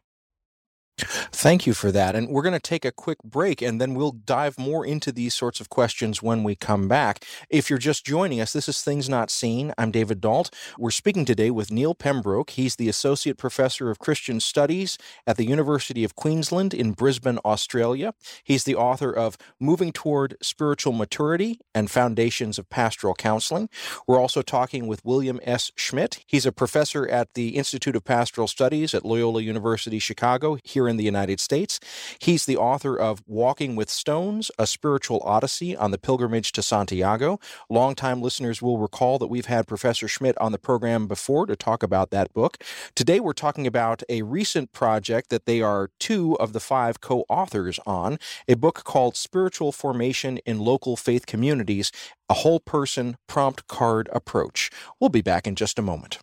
[1.02, 2.16] Thank you for that.
[2.16, 5.34] And we're going to take a quick break and then we'll dive more into these
[5.34, 7.24] sorts of questions when we come back.
[7.50, 9.74] If you're just joining us, this is Things Not Seen.
[9.78, 10.54] I'm David Dault.
[10.78, 12.52] We're speaking today with Neil Pembroke.
[12.52, 18.14] He's the Associate Professor of Christian Studies at the University of Queensland in Brisbane, Australia.
[18.44, 23.70] He's the author of Moving Toward Spiritual Maturity and Foundations of Pastoral Counseling.
[24.08, 25.72] We're also talking with William S.
[25.76, 26.24] Schmidt.
[26.28, 30.98] He's a professor at the Institute of Pastoral Studies at Loyola University, Chicago, here in
[30.98, 31.80] the United States.
[32.20, 37.40] He's the author of Walking with Stones, A Spiritual Odyssey on the Pilgrimage to Santiago.
[37.70, 41.84] Longtime listeners will recall that we've had Professor Schmidt on the program before to talk
[41.84, 42.58] about that book.
[42.96, 47.26] Today we're talking about a recent project that they are two of the five co
[47.30, 51.92] authors on, a book called Spiritual Formation in Local Faith Communities
[52.30, 54.70] A Whole Person Prompt Card Approach.
[55.00, 56.20] We'll be back in just a moment.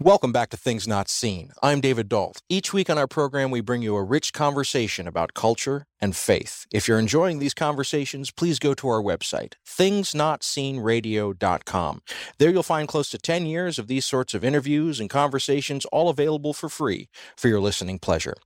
[0.00, 1.50] Welcome back to Things Not Seen.
[1.60, 2.40] I'm David Dault.
[2.48, 6.68] Each week on our program, we bring you a rich conversation about culture and faith.
[6.72, 12.02] If you're enjoying these conversations, please go to our website, thingsnotseenradio.com.
[12.38, 16.08] There you'll find close to 10 years of these sorts of interviews and conversations, all
[16.08, 18.36] available for free for your listening pleasure.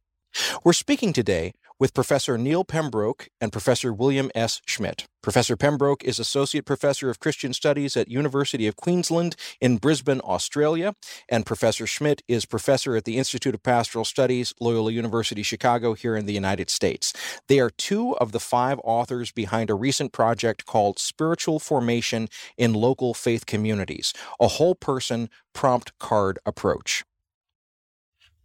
[0.65, 1.53] We're speaking today
[1.83, 4.61] with Professor Neil Pembroke and Professor William S.
[4.65, 5.05] Schmidt.
[5.21, 10.95] Professor Pembroke is Associate Professor of Christian Studies at University of Queensland in Brisbane, Australia,
[11.29, 16.15] and Professor Schmidt is Professor at the Institute of Pastoral Studies, Loyola University, Chicago, here
[16.15, 17.13] in the United States.
[17.49, 22.75] They are two of the five authors behind a recent project called Spiritual Formation in
[22.75, 27.03] Local Faith Communities, a whole person prompt card approach.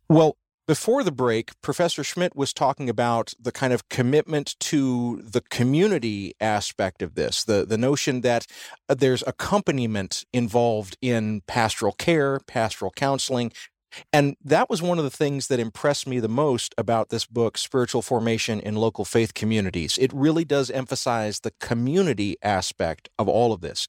[0.09, 5.41] Well, before the break, Professor Schmidt was talking about the kind of commitment to the
[5.41, 8.45] community aspect of this, the, the notion that
[8.89, 13.53] uh, there's accompaniment involved in pastoral care, pastoral counseling.
[14.11, 17.57] And that was one of the things that impressed me the most about this book,
[17.57, 19.97] Spiritual Formation in Local Faith Communities.
[19.97, 23.87] It really does emphasize the community aspect of all of this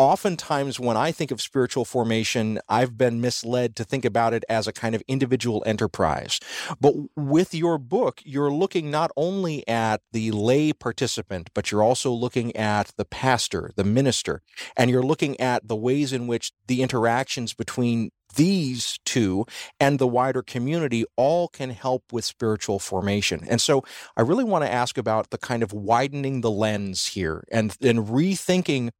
[0.00, 4.66] oftentimes when I think of spiritual formation, I've been misled to think about it as
[4.66, 6.40] a kind of individual enterprise.
[6.80, 12.12] But with your book, you're looking not only at the lay participant, but you're also
[12.12, 14.40] looking at the pastor, the minister,
[14.74, 19.44] and you're looking at the ways in which the interactions between these two
[19.78, 23.44] and the wider community all can help with spiritual formation.
[23.48, 23.84] And so
[24.16, 28.06] I really want to ask about the kind of widening the lens here and, and
[28.06, 28.90] rethinking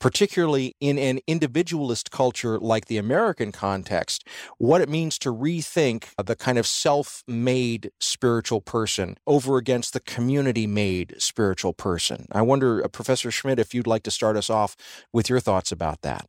[0.00, 4.26] particularly in an individualist culture like the American context,
[4.58, 10.00] what it means to rethink the kind of self made spiritual person over against the
[10.00, 12.26] community made spiritual person.
[12.32, 14.76] I wonder, uh, Professor Schmidt, if you'd like to start us off
[15.12, 16.26] with your thoughts about that.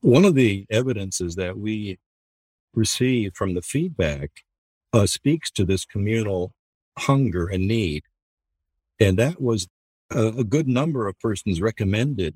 [0.00, 1.98] One of the evidences that we
[2.74, 4.30] receive from the feedback
[4.92, 6.52] uh, speaks to this communal
[6.98, 8.04] hunger and need.
[9.00, 9.68] And that was
[10.10, 12.34] a, good number of persons recommended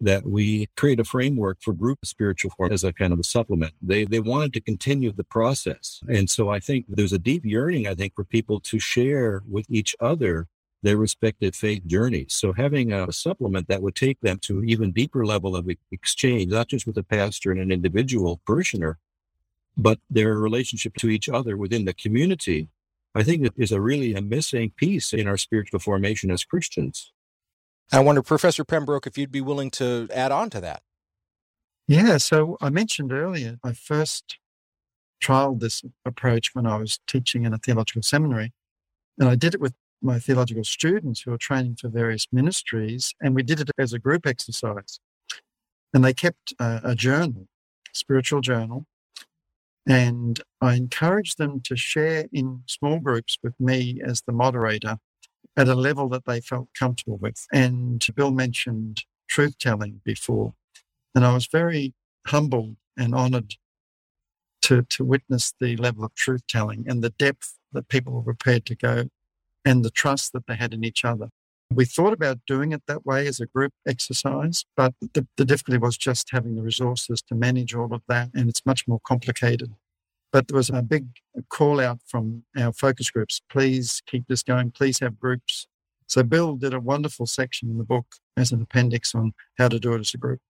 [0.00, 3.72] that we create a framework for group spiritual form as a kind of a supplement.
[3.80, 6.00] They they wanted to continue the process.
[6.08, 9.66] And so I think there's a deep yearning, I think, for people to share with
[9.68, 10.48] each other
[10.82, 12.34] their respective faith journeys.
[12.34, 16.52] So having a supplement that would take them to an even deeper level of exchange,
[16.52, 18.98] not just with a pastor and an individual parishioner,
[19.76, 22.68] but their relationship to each other within the community,
[23.14, 27.12] I think is a really a missing piece in our spiritual formation as Christians.
[27.92, 30.82] I wonder, Professor Pembroke, if you'd be willing to add on to that.
[31.86, 34.38] Yeah, so I mentioned earlier, I first
[35.22, 38.52] trialed this approach when I was teaching in a theological seminary.
[39.18, 43.34] And I did it with my theological students who were training for various ministries, and
[43.34, 44.98] we did it as a group exercise.
[45.92, 47.46] And they kept a, a journal,
[47.92, 48.86] spiritual journal,
[49.86, 54.98] and I encouraged them to share in small groups with me as the moderator
[55.56, 57.46] at a level that they felt comfortable with.
[57.52, 60.54] And Bill mentioned truth telling before,
[61.14, 61.94] and I was very
[62.26, 63.56] humbled and honored
[64.62, 68.64] to, to witness the level of truth telling and the depth that people were prepared
[68.66, 69.10] to go
[69.64, 71.28] and the trust that they had in each other.
[71.72, 75.78] We thought about doing it that way as a group exercise, but the, the, difficulty
[75.78, 79.72] was just having the resources to manage all of that, and it's much more complicated.
[80.32, 81.06] But there was a big
[81.48, 85.66] call out from our focus groups please keep this going, please have groups.
[86.06, 88.06] So, Bill did a wonderful section in the book
[88.36, 90.40] as an appendix on how to do it as a group.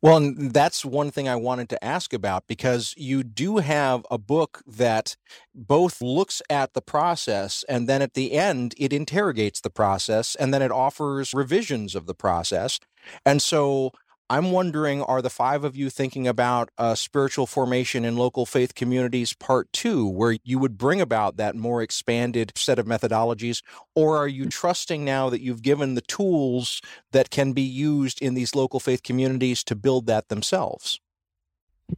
[0.00, 4.18] Well, and that's one thing I wanted to ask about because you do have a
[4.18, 5.16] book that
[5.54, 10.54] both looks at the process and then at the end it interrogates the process and
[10.54, 12.78] then it offers revisions of the process.
[13.26, 13.90] And so
[14.30, 19.32] I'm wondering are the five of you thinking about spiritual formation in local faith communities
[19.32, 23.62] part two, where you would bring about that more expanded set of methodologies?
[23.94, 28.34] Or are you trusting now that you've given the tools that can be used in
[28.34, 31.00] these local faith communities to build that themselves?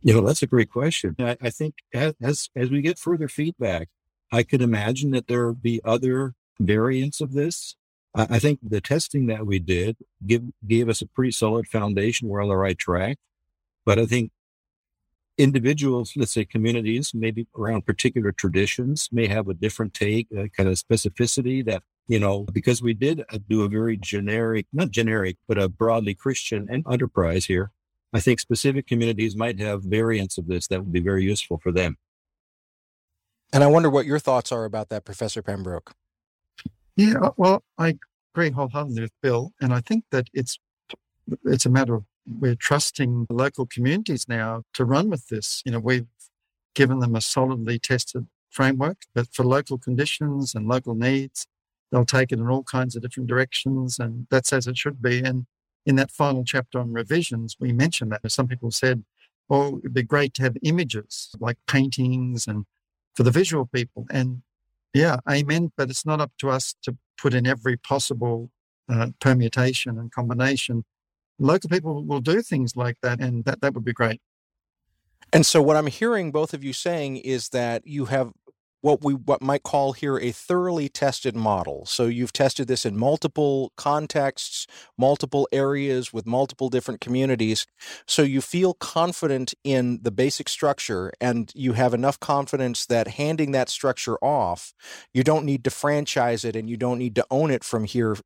[0.02, 1.16] You know, that's a great question.
[1.18, 3.88] I, I think as, as, as we get further feedback,
[4.30, 7.74] I could imagine that there be other variants of this
[8.14, 9.96] I think the testing that we did
[10.26, 12.28] give, gave us a pretty solid foundation.
[12.28, 13.18] We're on the right track.
[13.86, 14.32] But I think
[15.38, 20.68] individuals, let's say communities, maybe around particular traditions, may have a different take, a kind
[20.68, 25.36] of specificity that, you know, because we did uh, do a very generic, not generic,
[25.46, 27.70] but a broadly Christian enterprise here.
[28.12, 31.70] I think specific communities might have variants of this that would be very useful for
[31.70, 31.96] them.
[33.52, 35.92] And I wonder what your thoughts are about that, Professor Pembroke.
[36.96, 37.94] Yeah, well, I
[38.34, 40.58] agree wholeheartedly with Bill, and I think that it's
[41.44, 42.04] it's a matter of
[42.40, 45.62] we're trusting local communities now to run with this.
[45.64, 46.06] You know, we've
[46.74, 51.46] given them a solidly tested framework, but for local conditions and local needs,
[51.92, 55.20] they'll take it in all kinds of different directions, and that's as it should be.
[55.20, 55.46] And
[55.86, 58.30] in that final chapter on revisions, we mentioned that.
[58.32, 59.04] Some people said,
[59.50, 62.66] "Oh, it'd be great to have images like paintings and
[63.14, 64.42] for the visual people." And
[64.94, 65.72] yeah, amen.
[65.76, 68.50] But it's not up to us to put in every possible
[68.88, 70.84] uh, permutation and combination.
[71.38, 74.20] Local people will do things like that, and that, that would be great.
[75.32, 78.32] And so, what I'm hearing both of you saying is that you have
[78.82, 81.84] what we what might call here a thoroughly tested model.
[81.86, 84.66] So you've tested this in multiple contexts,
[84.98, 87.66] multiple areas with multiple different communities.
[88.06, 93.52] So you feel confident in the basic structure and you have enough confidence that handing
[93.52, 94.72] that structure off,
[95.12, 98.16] you don't need to franchise it and you don't need to own it from here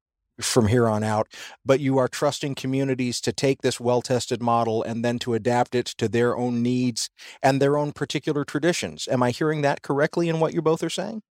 [0.41, 1.29] from here on out,
[1.65, 5.75] but you are trusting communities to take this well tested model and then to adapt
[5.75, 7.11] it to their own needs
[7.43, 9.07] and their own particular traditions.
[9.11, 11.23] Am I hearing that correctly in what you both are saying?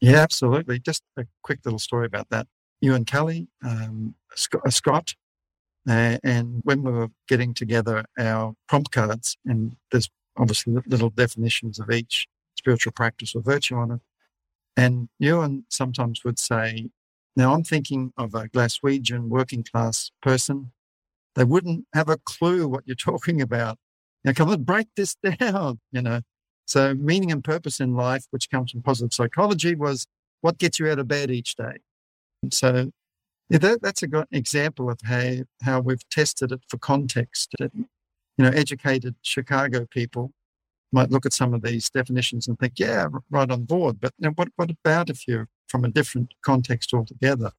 [0.00, 0.78] Yeah, absolutely.
[0.78, 2.46] Just a quick little story about that.
[2.80, 4.14] Ewan Kelly, um,
[4.64, 5.14] uh, Scott,
[5.88, 11.78] Uh, and when we were getting together our prompt cards, and there's obviously little definitions
[11.78, 14.00] of each spiritual practice or virtue on it.
[14.76, 16.90] And Ewan sometimes would say,
[17.36, 20.72] Now I'm thinking of a Glaswegian working class person.
[21.34, 23.78] They wouldn't have a clue what you're talking about.
[24.24, 26.20] Now, come on, break this down, you know.
[26.66, 30.06] So, meaning and purpose in life, which comes from positive psychology, was
[30.40, 31.78] what gets you out of bed each day.
[32.52, 32.92] So,
[33.48, 37.54] yeah, that, that's a good example of how, how we've tested it for context.
[37.58, 37.86] You
[38.38, 40.32] know, educated Chicago people
[40.92, 44.00] might look at some of these definitions and think, yeah, right on board.
[44.00, 47.52] But you know, what, what about if you're from a different context altogether?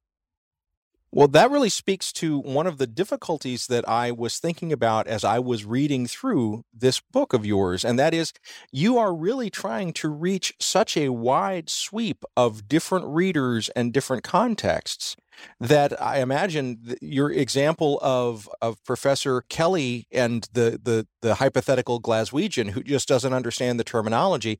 [1.14, 5.24] Well, that really speaks to one of the difficulties that I was thinking about as
[5.24, 7.84] I was reading through this book of yours.
[7.84, 8.32] And that is,
[8.72, 14.22] you are really trying to reach such a wide sweep of different readers and different
[14.22, 15.14] contexts
[15.60, 22.70] that I imagine your example of of Professor Kelly and the the the hypothetical Glaswegian
[22.70, 24.58] who just doesn't understand the terminology.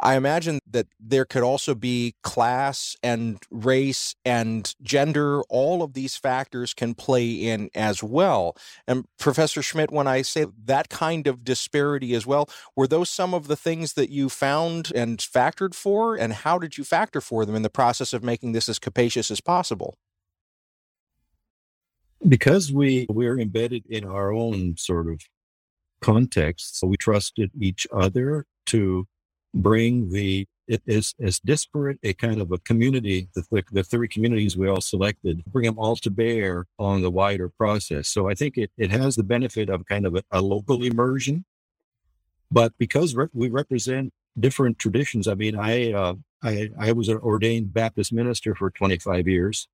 [0.00, 5.42] I imagine that there could also be class and race and gender.
[5.42, 8.56] All of these factors can play in as well.
[8.86, 13.34] And Professor Schmidt, when I say that kind of disparity as well, were those some
[13.34, 16.16] of the things that you found and factored for?
[16.16, 19.30] And how did you factor for them in the process of making this as capacious
[19.30, 19.96] as possible?
[22.28, 25.20] because we we're embedded in our own sort of
[26.00, 29.06] context so we trusted each other to
[29.54, 34.56] bring the it is as disparate a kind of a community the, the three communities
[34.56, 38.08] we all selected bring them all to bear on the wider process.
[38.08, 41.44] So i think it, it has the benefit of kind of a, a local immersion.
[42.50, 47.18] But because re- we represent different traditions i mean i uh, I, I was an
[47.18, 49.68] ordained Baptist minister for 25 years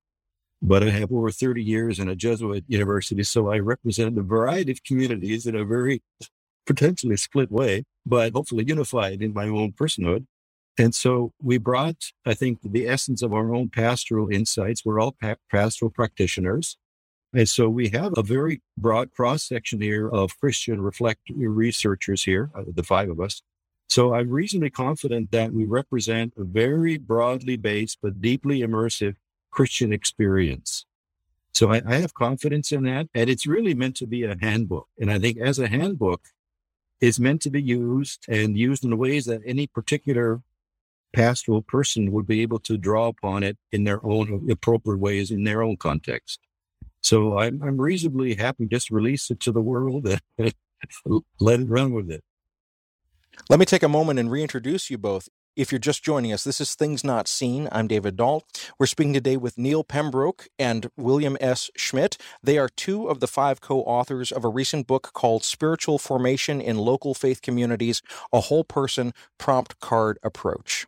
[0.61, 4.71] but I have over 30 years in a Jesuit university, so I represent a variety
[4.73, 6.01] of communities in a very
[6.69, 10.27] potentially split way, but hopefully unified in my own personhood.
[10.77, 14.85] And so we brought, I think, the essence of our own pastoral insights.
[14.85, 16.77] We're all pa- pastoral practitioners.
[17.33, 22.51] And so we have a very broad cross section here of Christian reflect researchers here,
[22.55, 23.41] uh, the five of us.
[23.89, 29.15] So I'm reasonably confident that we represent a very broadly based but deeply immersive
[29.49, 30.85] Christian experience.
[31.51, 33.07] So I, I, have confidence in that.
[33.15, 34.87] And it's really meant to be a handbook.
[34.99, 36.21] And I think as a handbook,
[37.01, 40.41] it's meant to be used and used in ways that any particular
[41.13, 45.43] pastoral person would be able to draw upon it in their own appropriate ways in
[45.43, 46.39] their own context.
[47.01, 50.53] So I'm, I'm reasonably happy just release it to the world and
[51.39, 52.23] let it run with it.
[53.49, 55.29] Let me take a moment and reintroduce you both.
[55.59, 57.67] If you're just joining us, this is Things Not Seen.
[57.73, 58.71] I'm David Dault.
[58.79, 61.69] We're speaking today with Neil Pembroke and William S.
[61.75, 62.17] Schmidt.
[62.41, 66.61] They are two of the five co authors of a recent book called Spiritual Formation
[66.61, 68.01] in Local Faith Communities
[68.31, 70.87] A Whole Person Prompt Card Approach.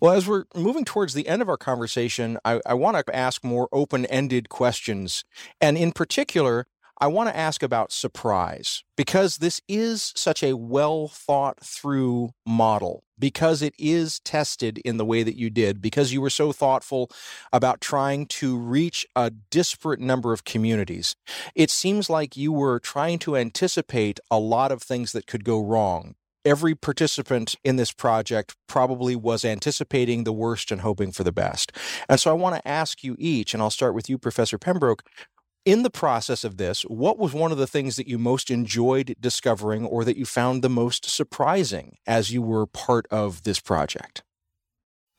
[0.00, 3.44] Well, as we're moving towards the end of our conversation, I, I want to ask
[3.44, 5.24] more open ended questions.
[5.60, 6.66] And in particular,
[6.98, 13.04] I want to ask about surprise because this is such a well thought through model,
[13.18, 17.10] because it is tested in the way that you did, because you were so thoughtful
[17.52, 21.14] about trying to reach a disparate number of communities.
[21.54, 25.62] It seems like you were trying to anticipate a lot of things that could go
[25.62, 26.14] wrong.
[26.46, 31.72] Every participant in this project probably was anticipating the worst and hoping for the best.
[32.08, 35.02] And so I want to ask you each, and I'll start with you, Professor Pembroke
[35.66, 39.16] in the process of this, what was one of the things that you most enjoyed
[39.20, 44.22] discovering or that you found the most surprising as you were part of this project?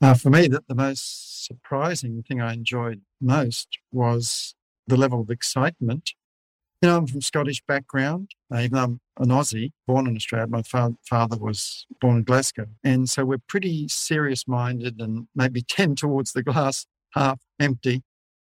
[0.02, 4.56] Uh, for me, the, the most surprising thing I enjoyed most was
[4.88, 6.14] the level of excitement.
[6.82, 10.48] You know, I'm from Scottish background, uh, even though I'm an Aussie, born in Australia.
[10.48, 12.68] My fa- father was born in Glasgow.
[12.86, 16.86] And so we're pretty serious minded and maybe tend towards the glass
[17.16, 18.04] half empty.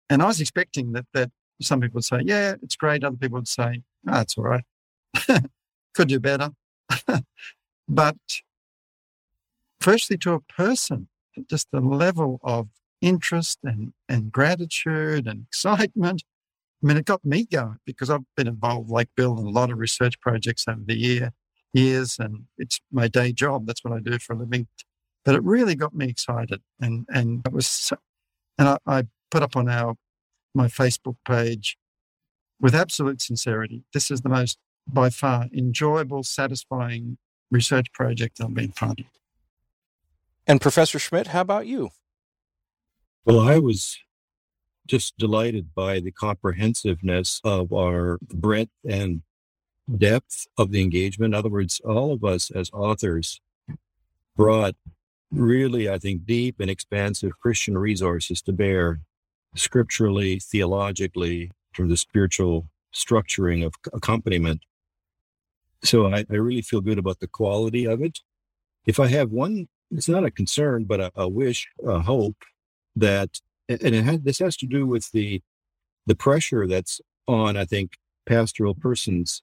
[0.08, 1.30] And I was expecting that that
[1.60, 3.04] some people would say, yeah, it's great.
[3.04, 4.64] Other people would say, ah, oh, that's all right.
[5.94, 6.50] Could do better.
[7.88, 8.16] but
[9.80, 11.08] firstly, to a person,
[11.48, 12.68] just the level of
[13.00, 16.22] interest and, and gratitude and excitement.
[16.82, 19.70] I mean, it got me going because I've been involved, like Bill, in a lot
[19.70, 21.32] of research projects over the year,
[21.72, 23.66] years, and it's my day job.
[23.66, 24.66] That's what I do for a living.
[25.24, 27.96] But it really got me excited, and and it was, so,
[28.58, 29.94] and I, I put up on our
[30.54, 31.76] my Facebook page
[32.60, 33.84] with absolute sincerity.
[33.94, 37.18] This is the most, by far, enjoyable, satisfying
[37.50, 39.06] research project I've been part of.
[40.46, 41.90] And Professor Schmidt, how about you?
[43.24, 43.98] Well, I was
[44.86, 49.22] just delighted by the comprehensiveness of our breadth and
[49.96, 51.34] depth of the engagement.
[51.34, 53.40] In other words, all of us as authors
[54.36, 54.74] brought
[55.30, 59.00] really, I think, deep and expansive Christian resources to bear
[59.54, 64.62] scripturally, theologically, from the spiritual structuring of accompaniment.
[65.82, 68.18] So I, I, really feel good about the quality of it.
[68.86, 72.36] If I have one, it's not a concern, but a, a wish, a hope
[72.96, 75.42] that and it has, this has to do with the
[76.06, 77.96] the pressure that's on, I think,
[78.26, 79.42] pastoral persons.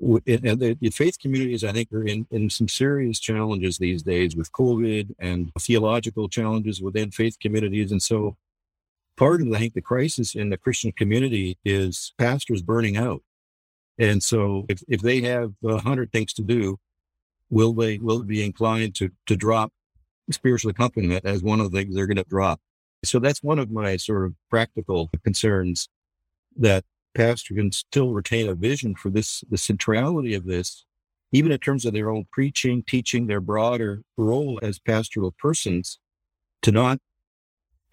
[0.00, 4.34] And the, the faith communities, I think, are in, in some serious challenges these days
[4.34, 7.92] with COVID and theological challenges within faith communities.
[7.92, 8.36] And so
[9.16, 13.22] part of, I think, the crisis in the Christian community is pastors burning out.
[13.98, 16.78] And so if, if they have a hundred things to do,
[17.50, 19.72] will they, will be inclined to, to drop
[20.30, 22.60] spiritual accompaniment as one of the things they're going to drop?
[23.04, 25.88] So that's one of my sort of practical concerns
[26.56, 26.84] that
[27.14, 30.84] pastor can still retain a vision for this, the centrality of this,
[31.30, 35.98] even in terms of their own preaching, teaching, their broader role as pastoral persons,
[36.62, 36.98] to not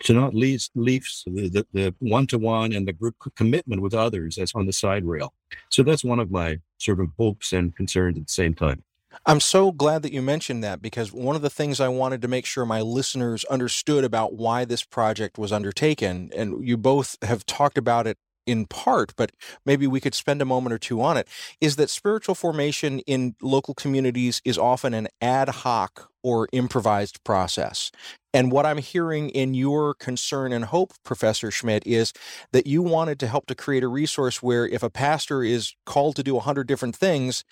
[0.03, 4.65] to not leave, leave the, the one-to-one and the group commitment with others as on
[4.65, 5.33] the side rail.
[5.69, 8.83] So that's one of my sort of hopes and concerns at the same time.
[9.25, 12.27] I'm so glad that you mentioned that because one of the things I wanted to
[12.27, 17.45] make sure my listeners understood about why this project was undertaken, and you both have
[17.45, 19.31] talked about it in part, but
[19.65, 21.27] maybe we could spend a moment or two on it,
[21.59, 27.91] is that spiritual formation in local communities is often an ad hoc or improvised process.
[28.33, 32.13] And what I'm hearing in your concern and hope, Professor Schmidt, is
[32.51, 36.15] that you wanted to help to create a resource where if a pastor is called
[36.15, 37.43] to do a 100 different things,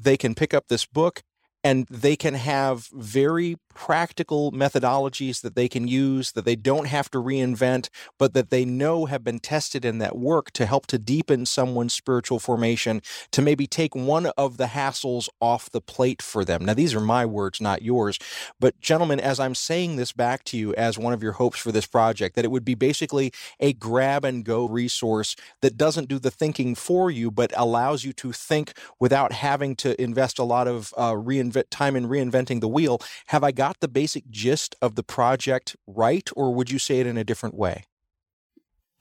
[0.00, 1.22] they can pick up this book
[1.64, 7.10] and they can have very practical methodologies that they can use that they don't have
[7.10, 10.98] to reinvent, but that they know have been tested in that work to help to
[10.98, 13.00] deepen someone's spiritual formation,
[13.30, 16.64] to maybe take one of the hassles off the plate for them.
[16.64, 18.18] Now, these are my words, not yours.
[18.58, 21.72] But, gentlemen, as I'm saying this back to you as one of your hopes for
[21.72, 26.18] this project, that it would be basically a grab and go resource that doesn't do
[26.18, 30.66] the thinking for you, but allows you to think without having to invest a lot
[30.66, 33.00] of uh, reinvent time in reinventing the wheel.
[33.26, 37.06] Have I got the basic gist of the project right, or would you say it
[37.06, 37.84] in a different way?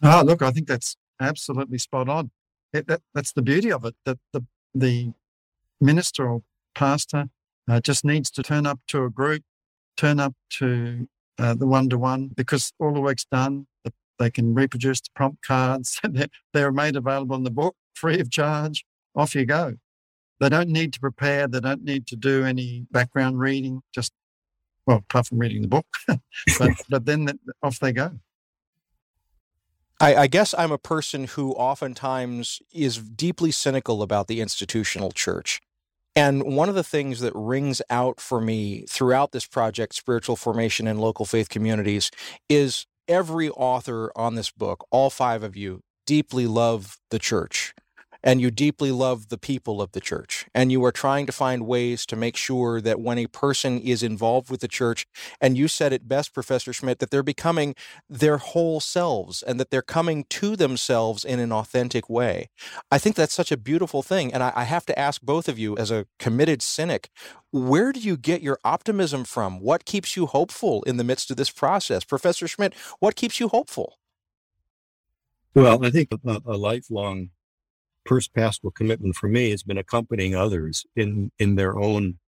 [0.04, 2.32] Ah, look, I think that's absolutely spot on.
[2.74, 3.96] It, that, that's the beauty of it.
[4.06, 5.14] That the the
[5.80, 6.44] minister or
[6.76, 7.26] pastor
[7.70, 9.44] uh, just needs to turn up to a group,
[9.98, 11.08] turn up to
[11.38, 13.68] uh, the one to one, because all the work's done.
[14.20, 16.00] They can reproduce the prompt cards.
[16.54, 18.86] they're made available in the book free of charge.
[19.16, 19.76] Off you go.
[20.40, 21.48] They don't need to prepare.
[21.48, 23.82] They don't need to do any background reading.
[23.94, 24.14] Just
[24.86, 28.12] well, apart from reading the book, but but then off they go.
[30.00, 35.62] I, I, guess I'm a person who oftentimes is deeply cynical about the institutional church.
[36.16, 40.88] And one of the things that rings out for me throughout this project, Spiritual Formation
[40.88, 42.10] in Local Faith Communities,
[42.50, 47.76] is every author on this book, all five of you, deeply love the church
[48.24, 50.46] and you deeply love the people of the church.
[50.54, 54.04] And you are trying to find ways to make sure that when a person is
[54.04, 55.08] involved with the church,
[55.40, 57.76] and you said it best, Professor Schmidt, that they're becoming
[58.10, 62.50] their whole selves and that they're coming to themselves in an authentic way.
[62.92, 64.34] I think that's such a beautiful thing.
[64.34, 67.10] And I, I have to ask both of you, as a committed cynic,
[67.52, 69.60] where do you get your optimism from?
[69.60, 72.04] What keeps you hopeful in the midst of this process?
[72.04, 73.98] Professor Schmidt, what keeps you hopeful?
[75.54, 77.30] Well, I think a, a lifelong
[78.06, 82.20] first pastoral commitment for me has been accompanying others in in their own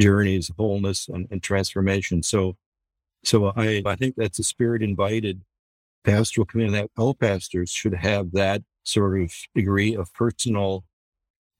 [0.00, 2.22] journeys of wholeness and, and transformation.
[2.22, 2.56] So,
[3.24, 5.42] so I I think that's a spirit invited
[6.04, 10.84] pastoral commitment that all pastors should have that sort of degree of personal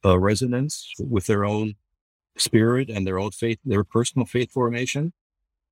[0.04, 1.74] uh, resonance with their own
[2.38, 5.12] spirit and their own faith, their personal faith formation.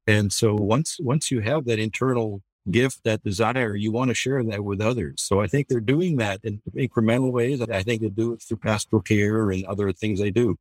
[0.06, 4.42] And so once once you have that internal gift, that desire, you want to share
[4.42, 5.22] that with others.
[5.22, 7.60] So I think they're doing that in incremental ways.
[7.60, 10.56] I think they do it through pastoral care and other things they do.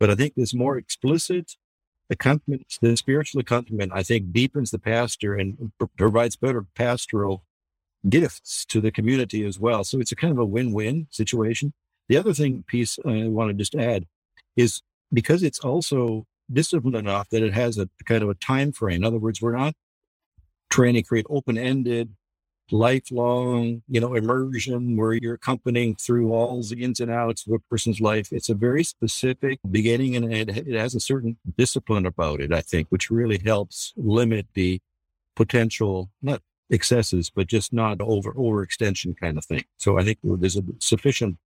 [0.00, 1.56] But I think this more explicit
[2.10, 7.44] accompaniment, the spiritual accompaniment, I think deepens the pastor and provides better pastoral
[8.08, 9.84] gifts to the community as well.
[9.84, 11.72] So it's a kind of a win-win situation.
[12.08, 14.06] The other thing piece I want to just add
[14.56, 14.82] is
[15.12, 18.96] because it's also disciplined enough that it has a kind of a time frame.
[18.96, 19.74] In other words, we're not
[20.74, 22.12] trying to create open-ended,
[22.72, 27.58] lifelong, you know, immersion where you're accompanying through all the ins and outs of a
[27.70, 28.32] person's life.
[28.32, 32.60] It's a very specific beginning and it, it has a certain discipline about it, I
[32.60, 34.80] think, which really helps limit the
[35.36, 39.62] potential, not excesses, but just not over overextension kind of thing.
[39.76, 41.38] So I think there's a sufficient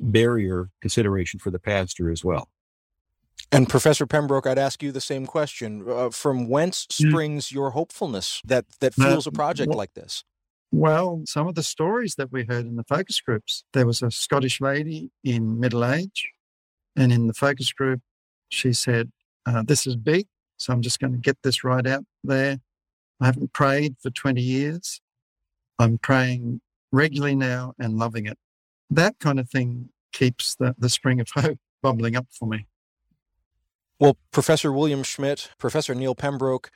[0.00, 2.48] barrier consideration for the pastor as well.
[3.52, 5.84] And Professor Pembroke, I'd ask you the same question.
[5.88, 7.08] Uh, from whence hmm.
[7.08, 10.24] springs your hopefulness that that fuels a project like this?
[10.72, 13.64] Well, some of the stories that we heard in the focus groups.
[13.72, 16.26] There was a Scottish lady in middle age,
[16.96, 18.00] and in the focus group,
[18.48, 19.12] she said,
[19.46, 20.26] uh, "This is big,
[20.56, 22.58] so I'm just going to get this right out there.
[23.20, 25.00] I haven't prayed for 20 years.
[25.78, 26.60] I'm praying
[26.92, 28.38] regularly now and loving it.
[28.90, 32.66] That kind of thing keeps the, the spring of hope bubbling up for me.
[34.04, 36.70] Well, Professor William Schmidt, Professor Neil Pembroke,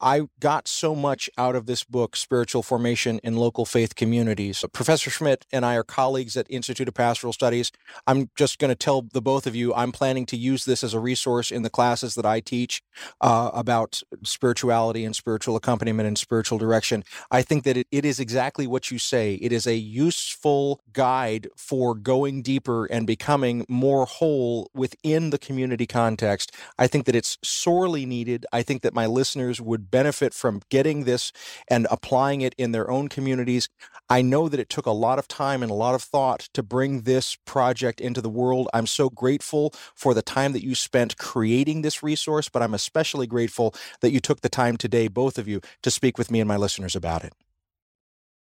[0.00, 4.64] I got so much out of this book, Spiritual Formation in Local Faith Communities.
[4.72, 7.70] Professor Schmidt and I are colleagues at Institute of Pastoral Studies.
[8.06, 10.94] I'm just going to tell the both of you I'm planning to use this as
[10.94, 12.82] a resource in the classes that I teach
[13.20, 17.04] uh, about spirituality and spiritual accompaniment and spiritual direction.
[17.30, 19.34] I think that it, it is exactly what you say.
[19.34, 25.86] It is a useful guide for going deeper and becoming more whole within the community
[25.86, 26.52] context.
[26.78, 28.46] I think that it's sorely needed.
[28.52, 31.32] I think that my listeners would would benefit from getting this
[31.66, 33.68] and applying it in their own communities.
[34.08, 36.62] I know that it took a lot of time and a lot of thought to
[36.62, 38.68] bring this project into the world.
[38.72, 43.26] I'm so grateful for the time that you spent creating this resource, but I'm especially
[43.26, 46.46] grateful that you took the time today, both of you, to speak with me and
[46.46, 47.32] my listeners about it.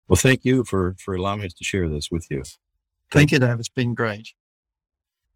[0.09, 2.43] Well, thank you for, for allowing us to share this with you.
[3.13, 3.61] Thank you, Dave.
[3.61, 4.31] It's been great.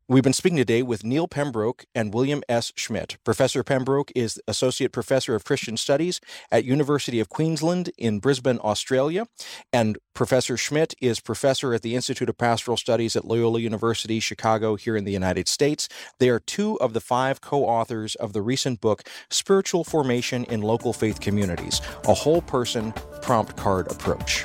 [0.07, 2.75] We've been speaking today with Neil Pembroke and William S.
[2.77, 3.17] Schmidt.
[3.25, 6.21] Professor Pembroke is Associate Professor of Christian Studies
[6.53, 9.27] at University of Queensland in Brisbane, Australia,
[9.73, 14.77] and Professor Schmidt is Professor at the Institute of Pastoral Studies at Loyola University, Chicago,
[14.77, 15.89] here in the United States.
[16.19, 20.93] They are two of the five co-authors of the recent book, Spiritual Formation in Local
[20.93, 22.93] Faith Communities, a whole person
[23.23, 24.45] prompt card approach.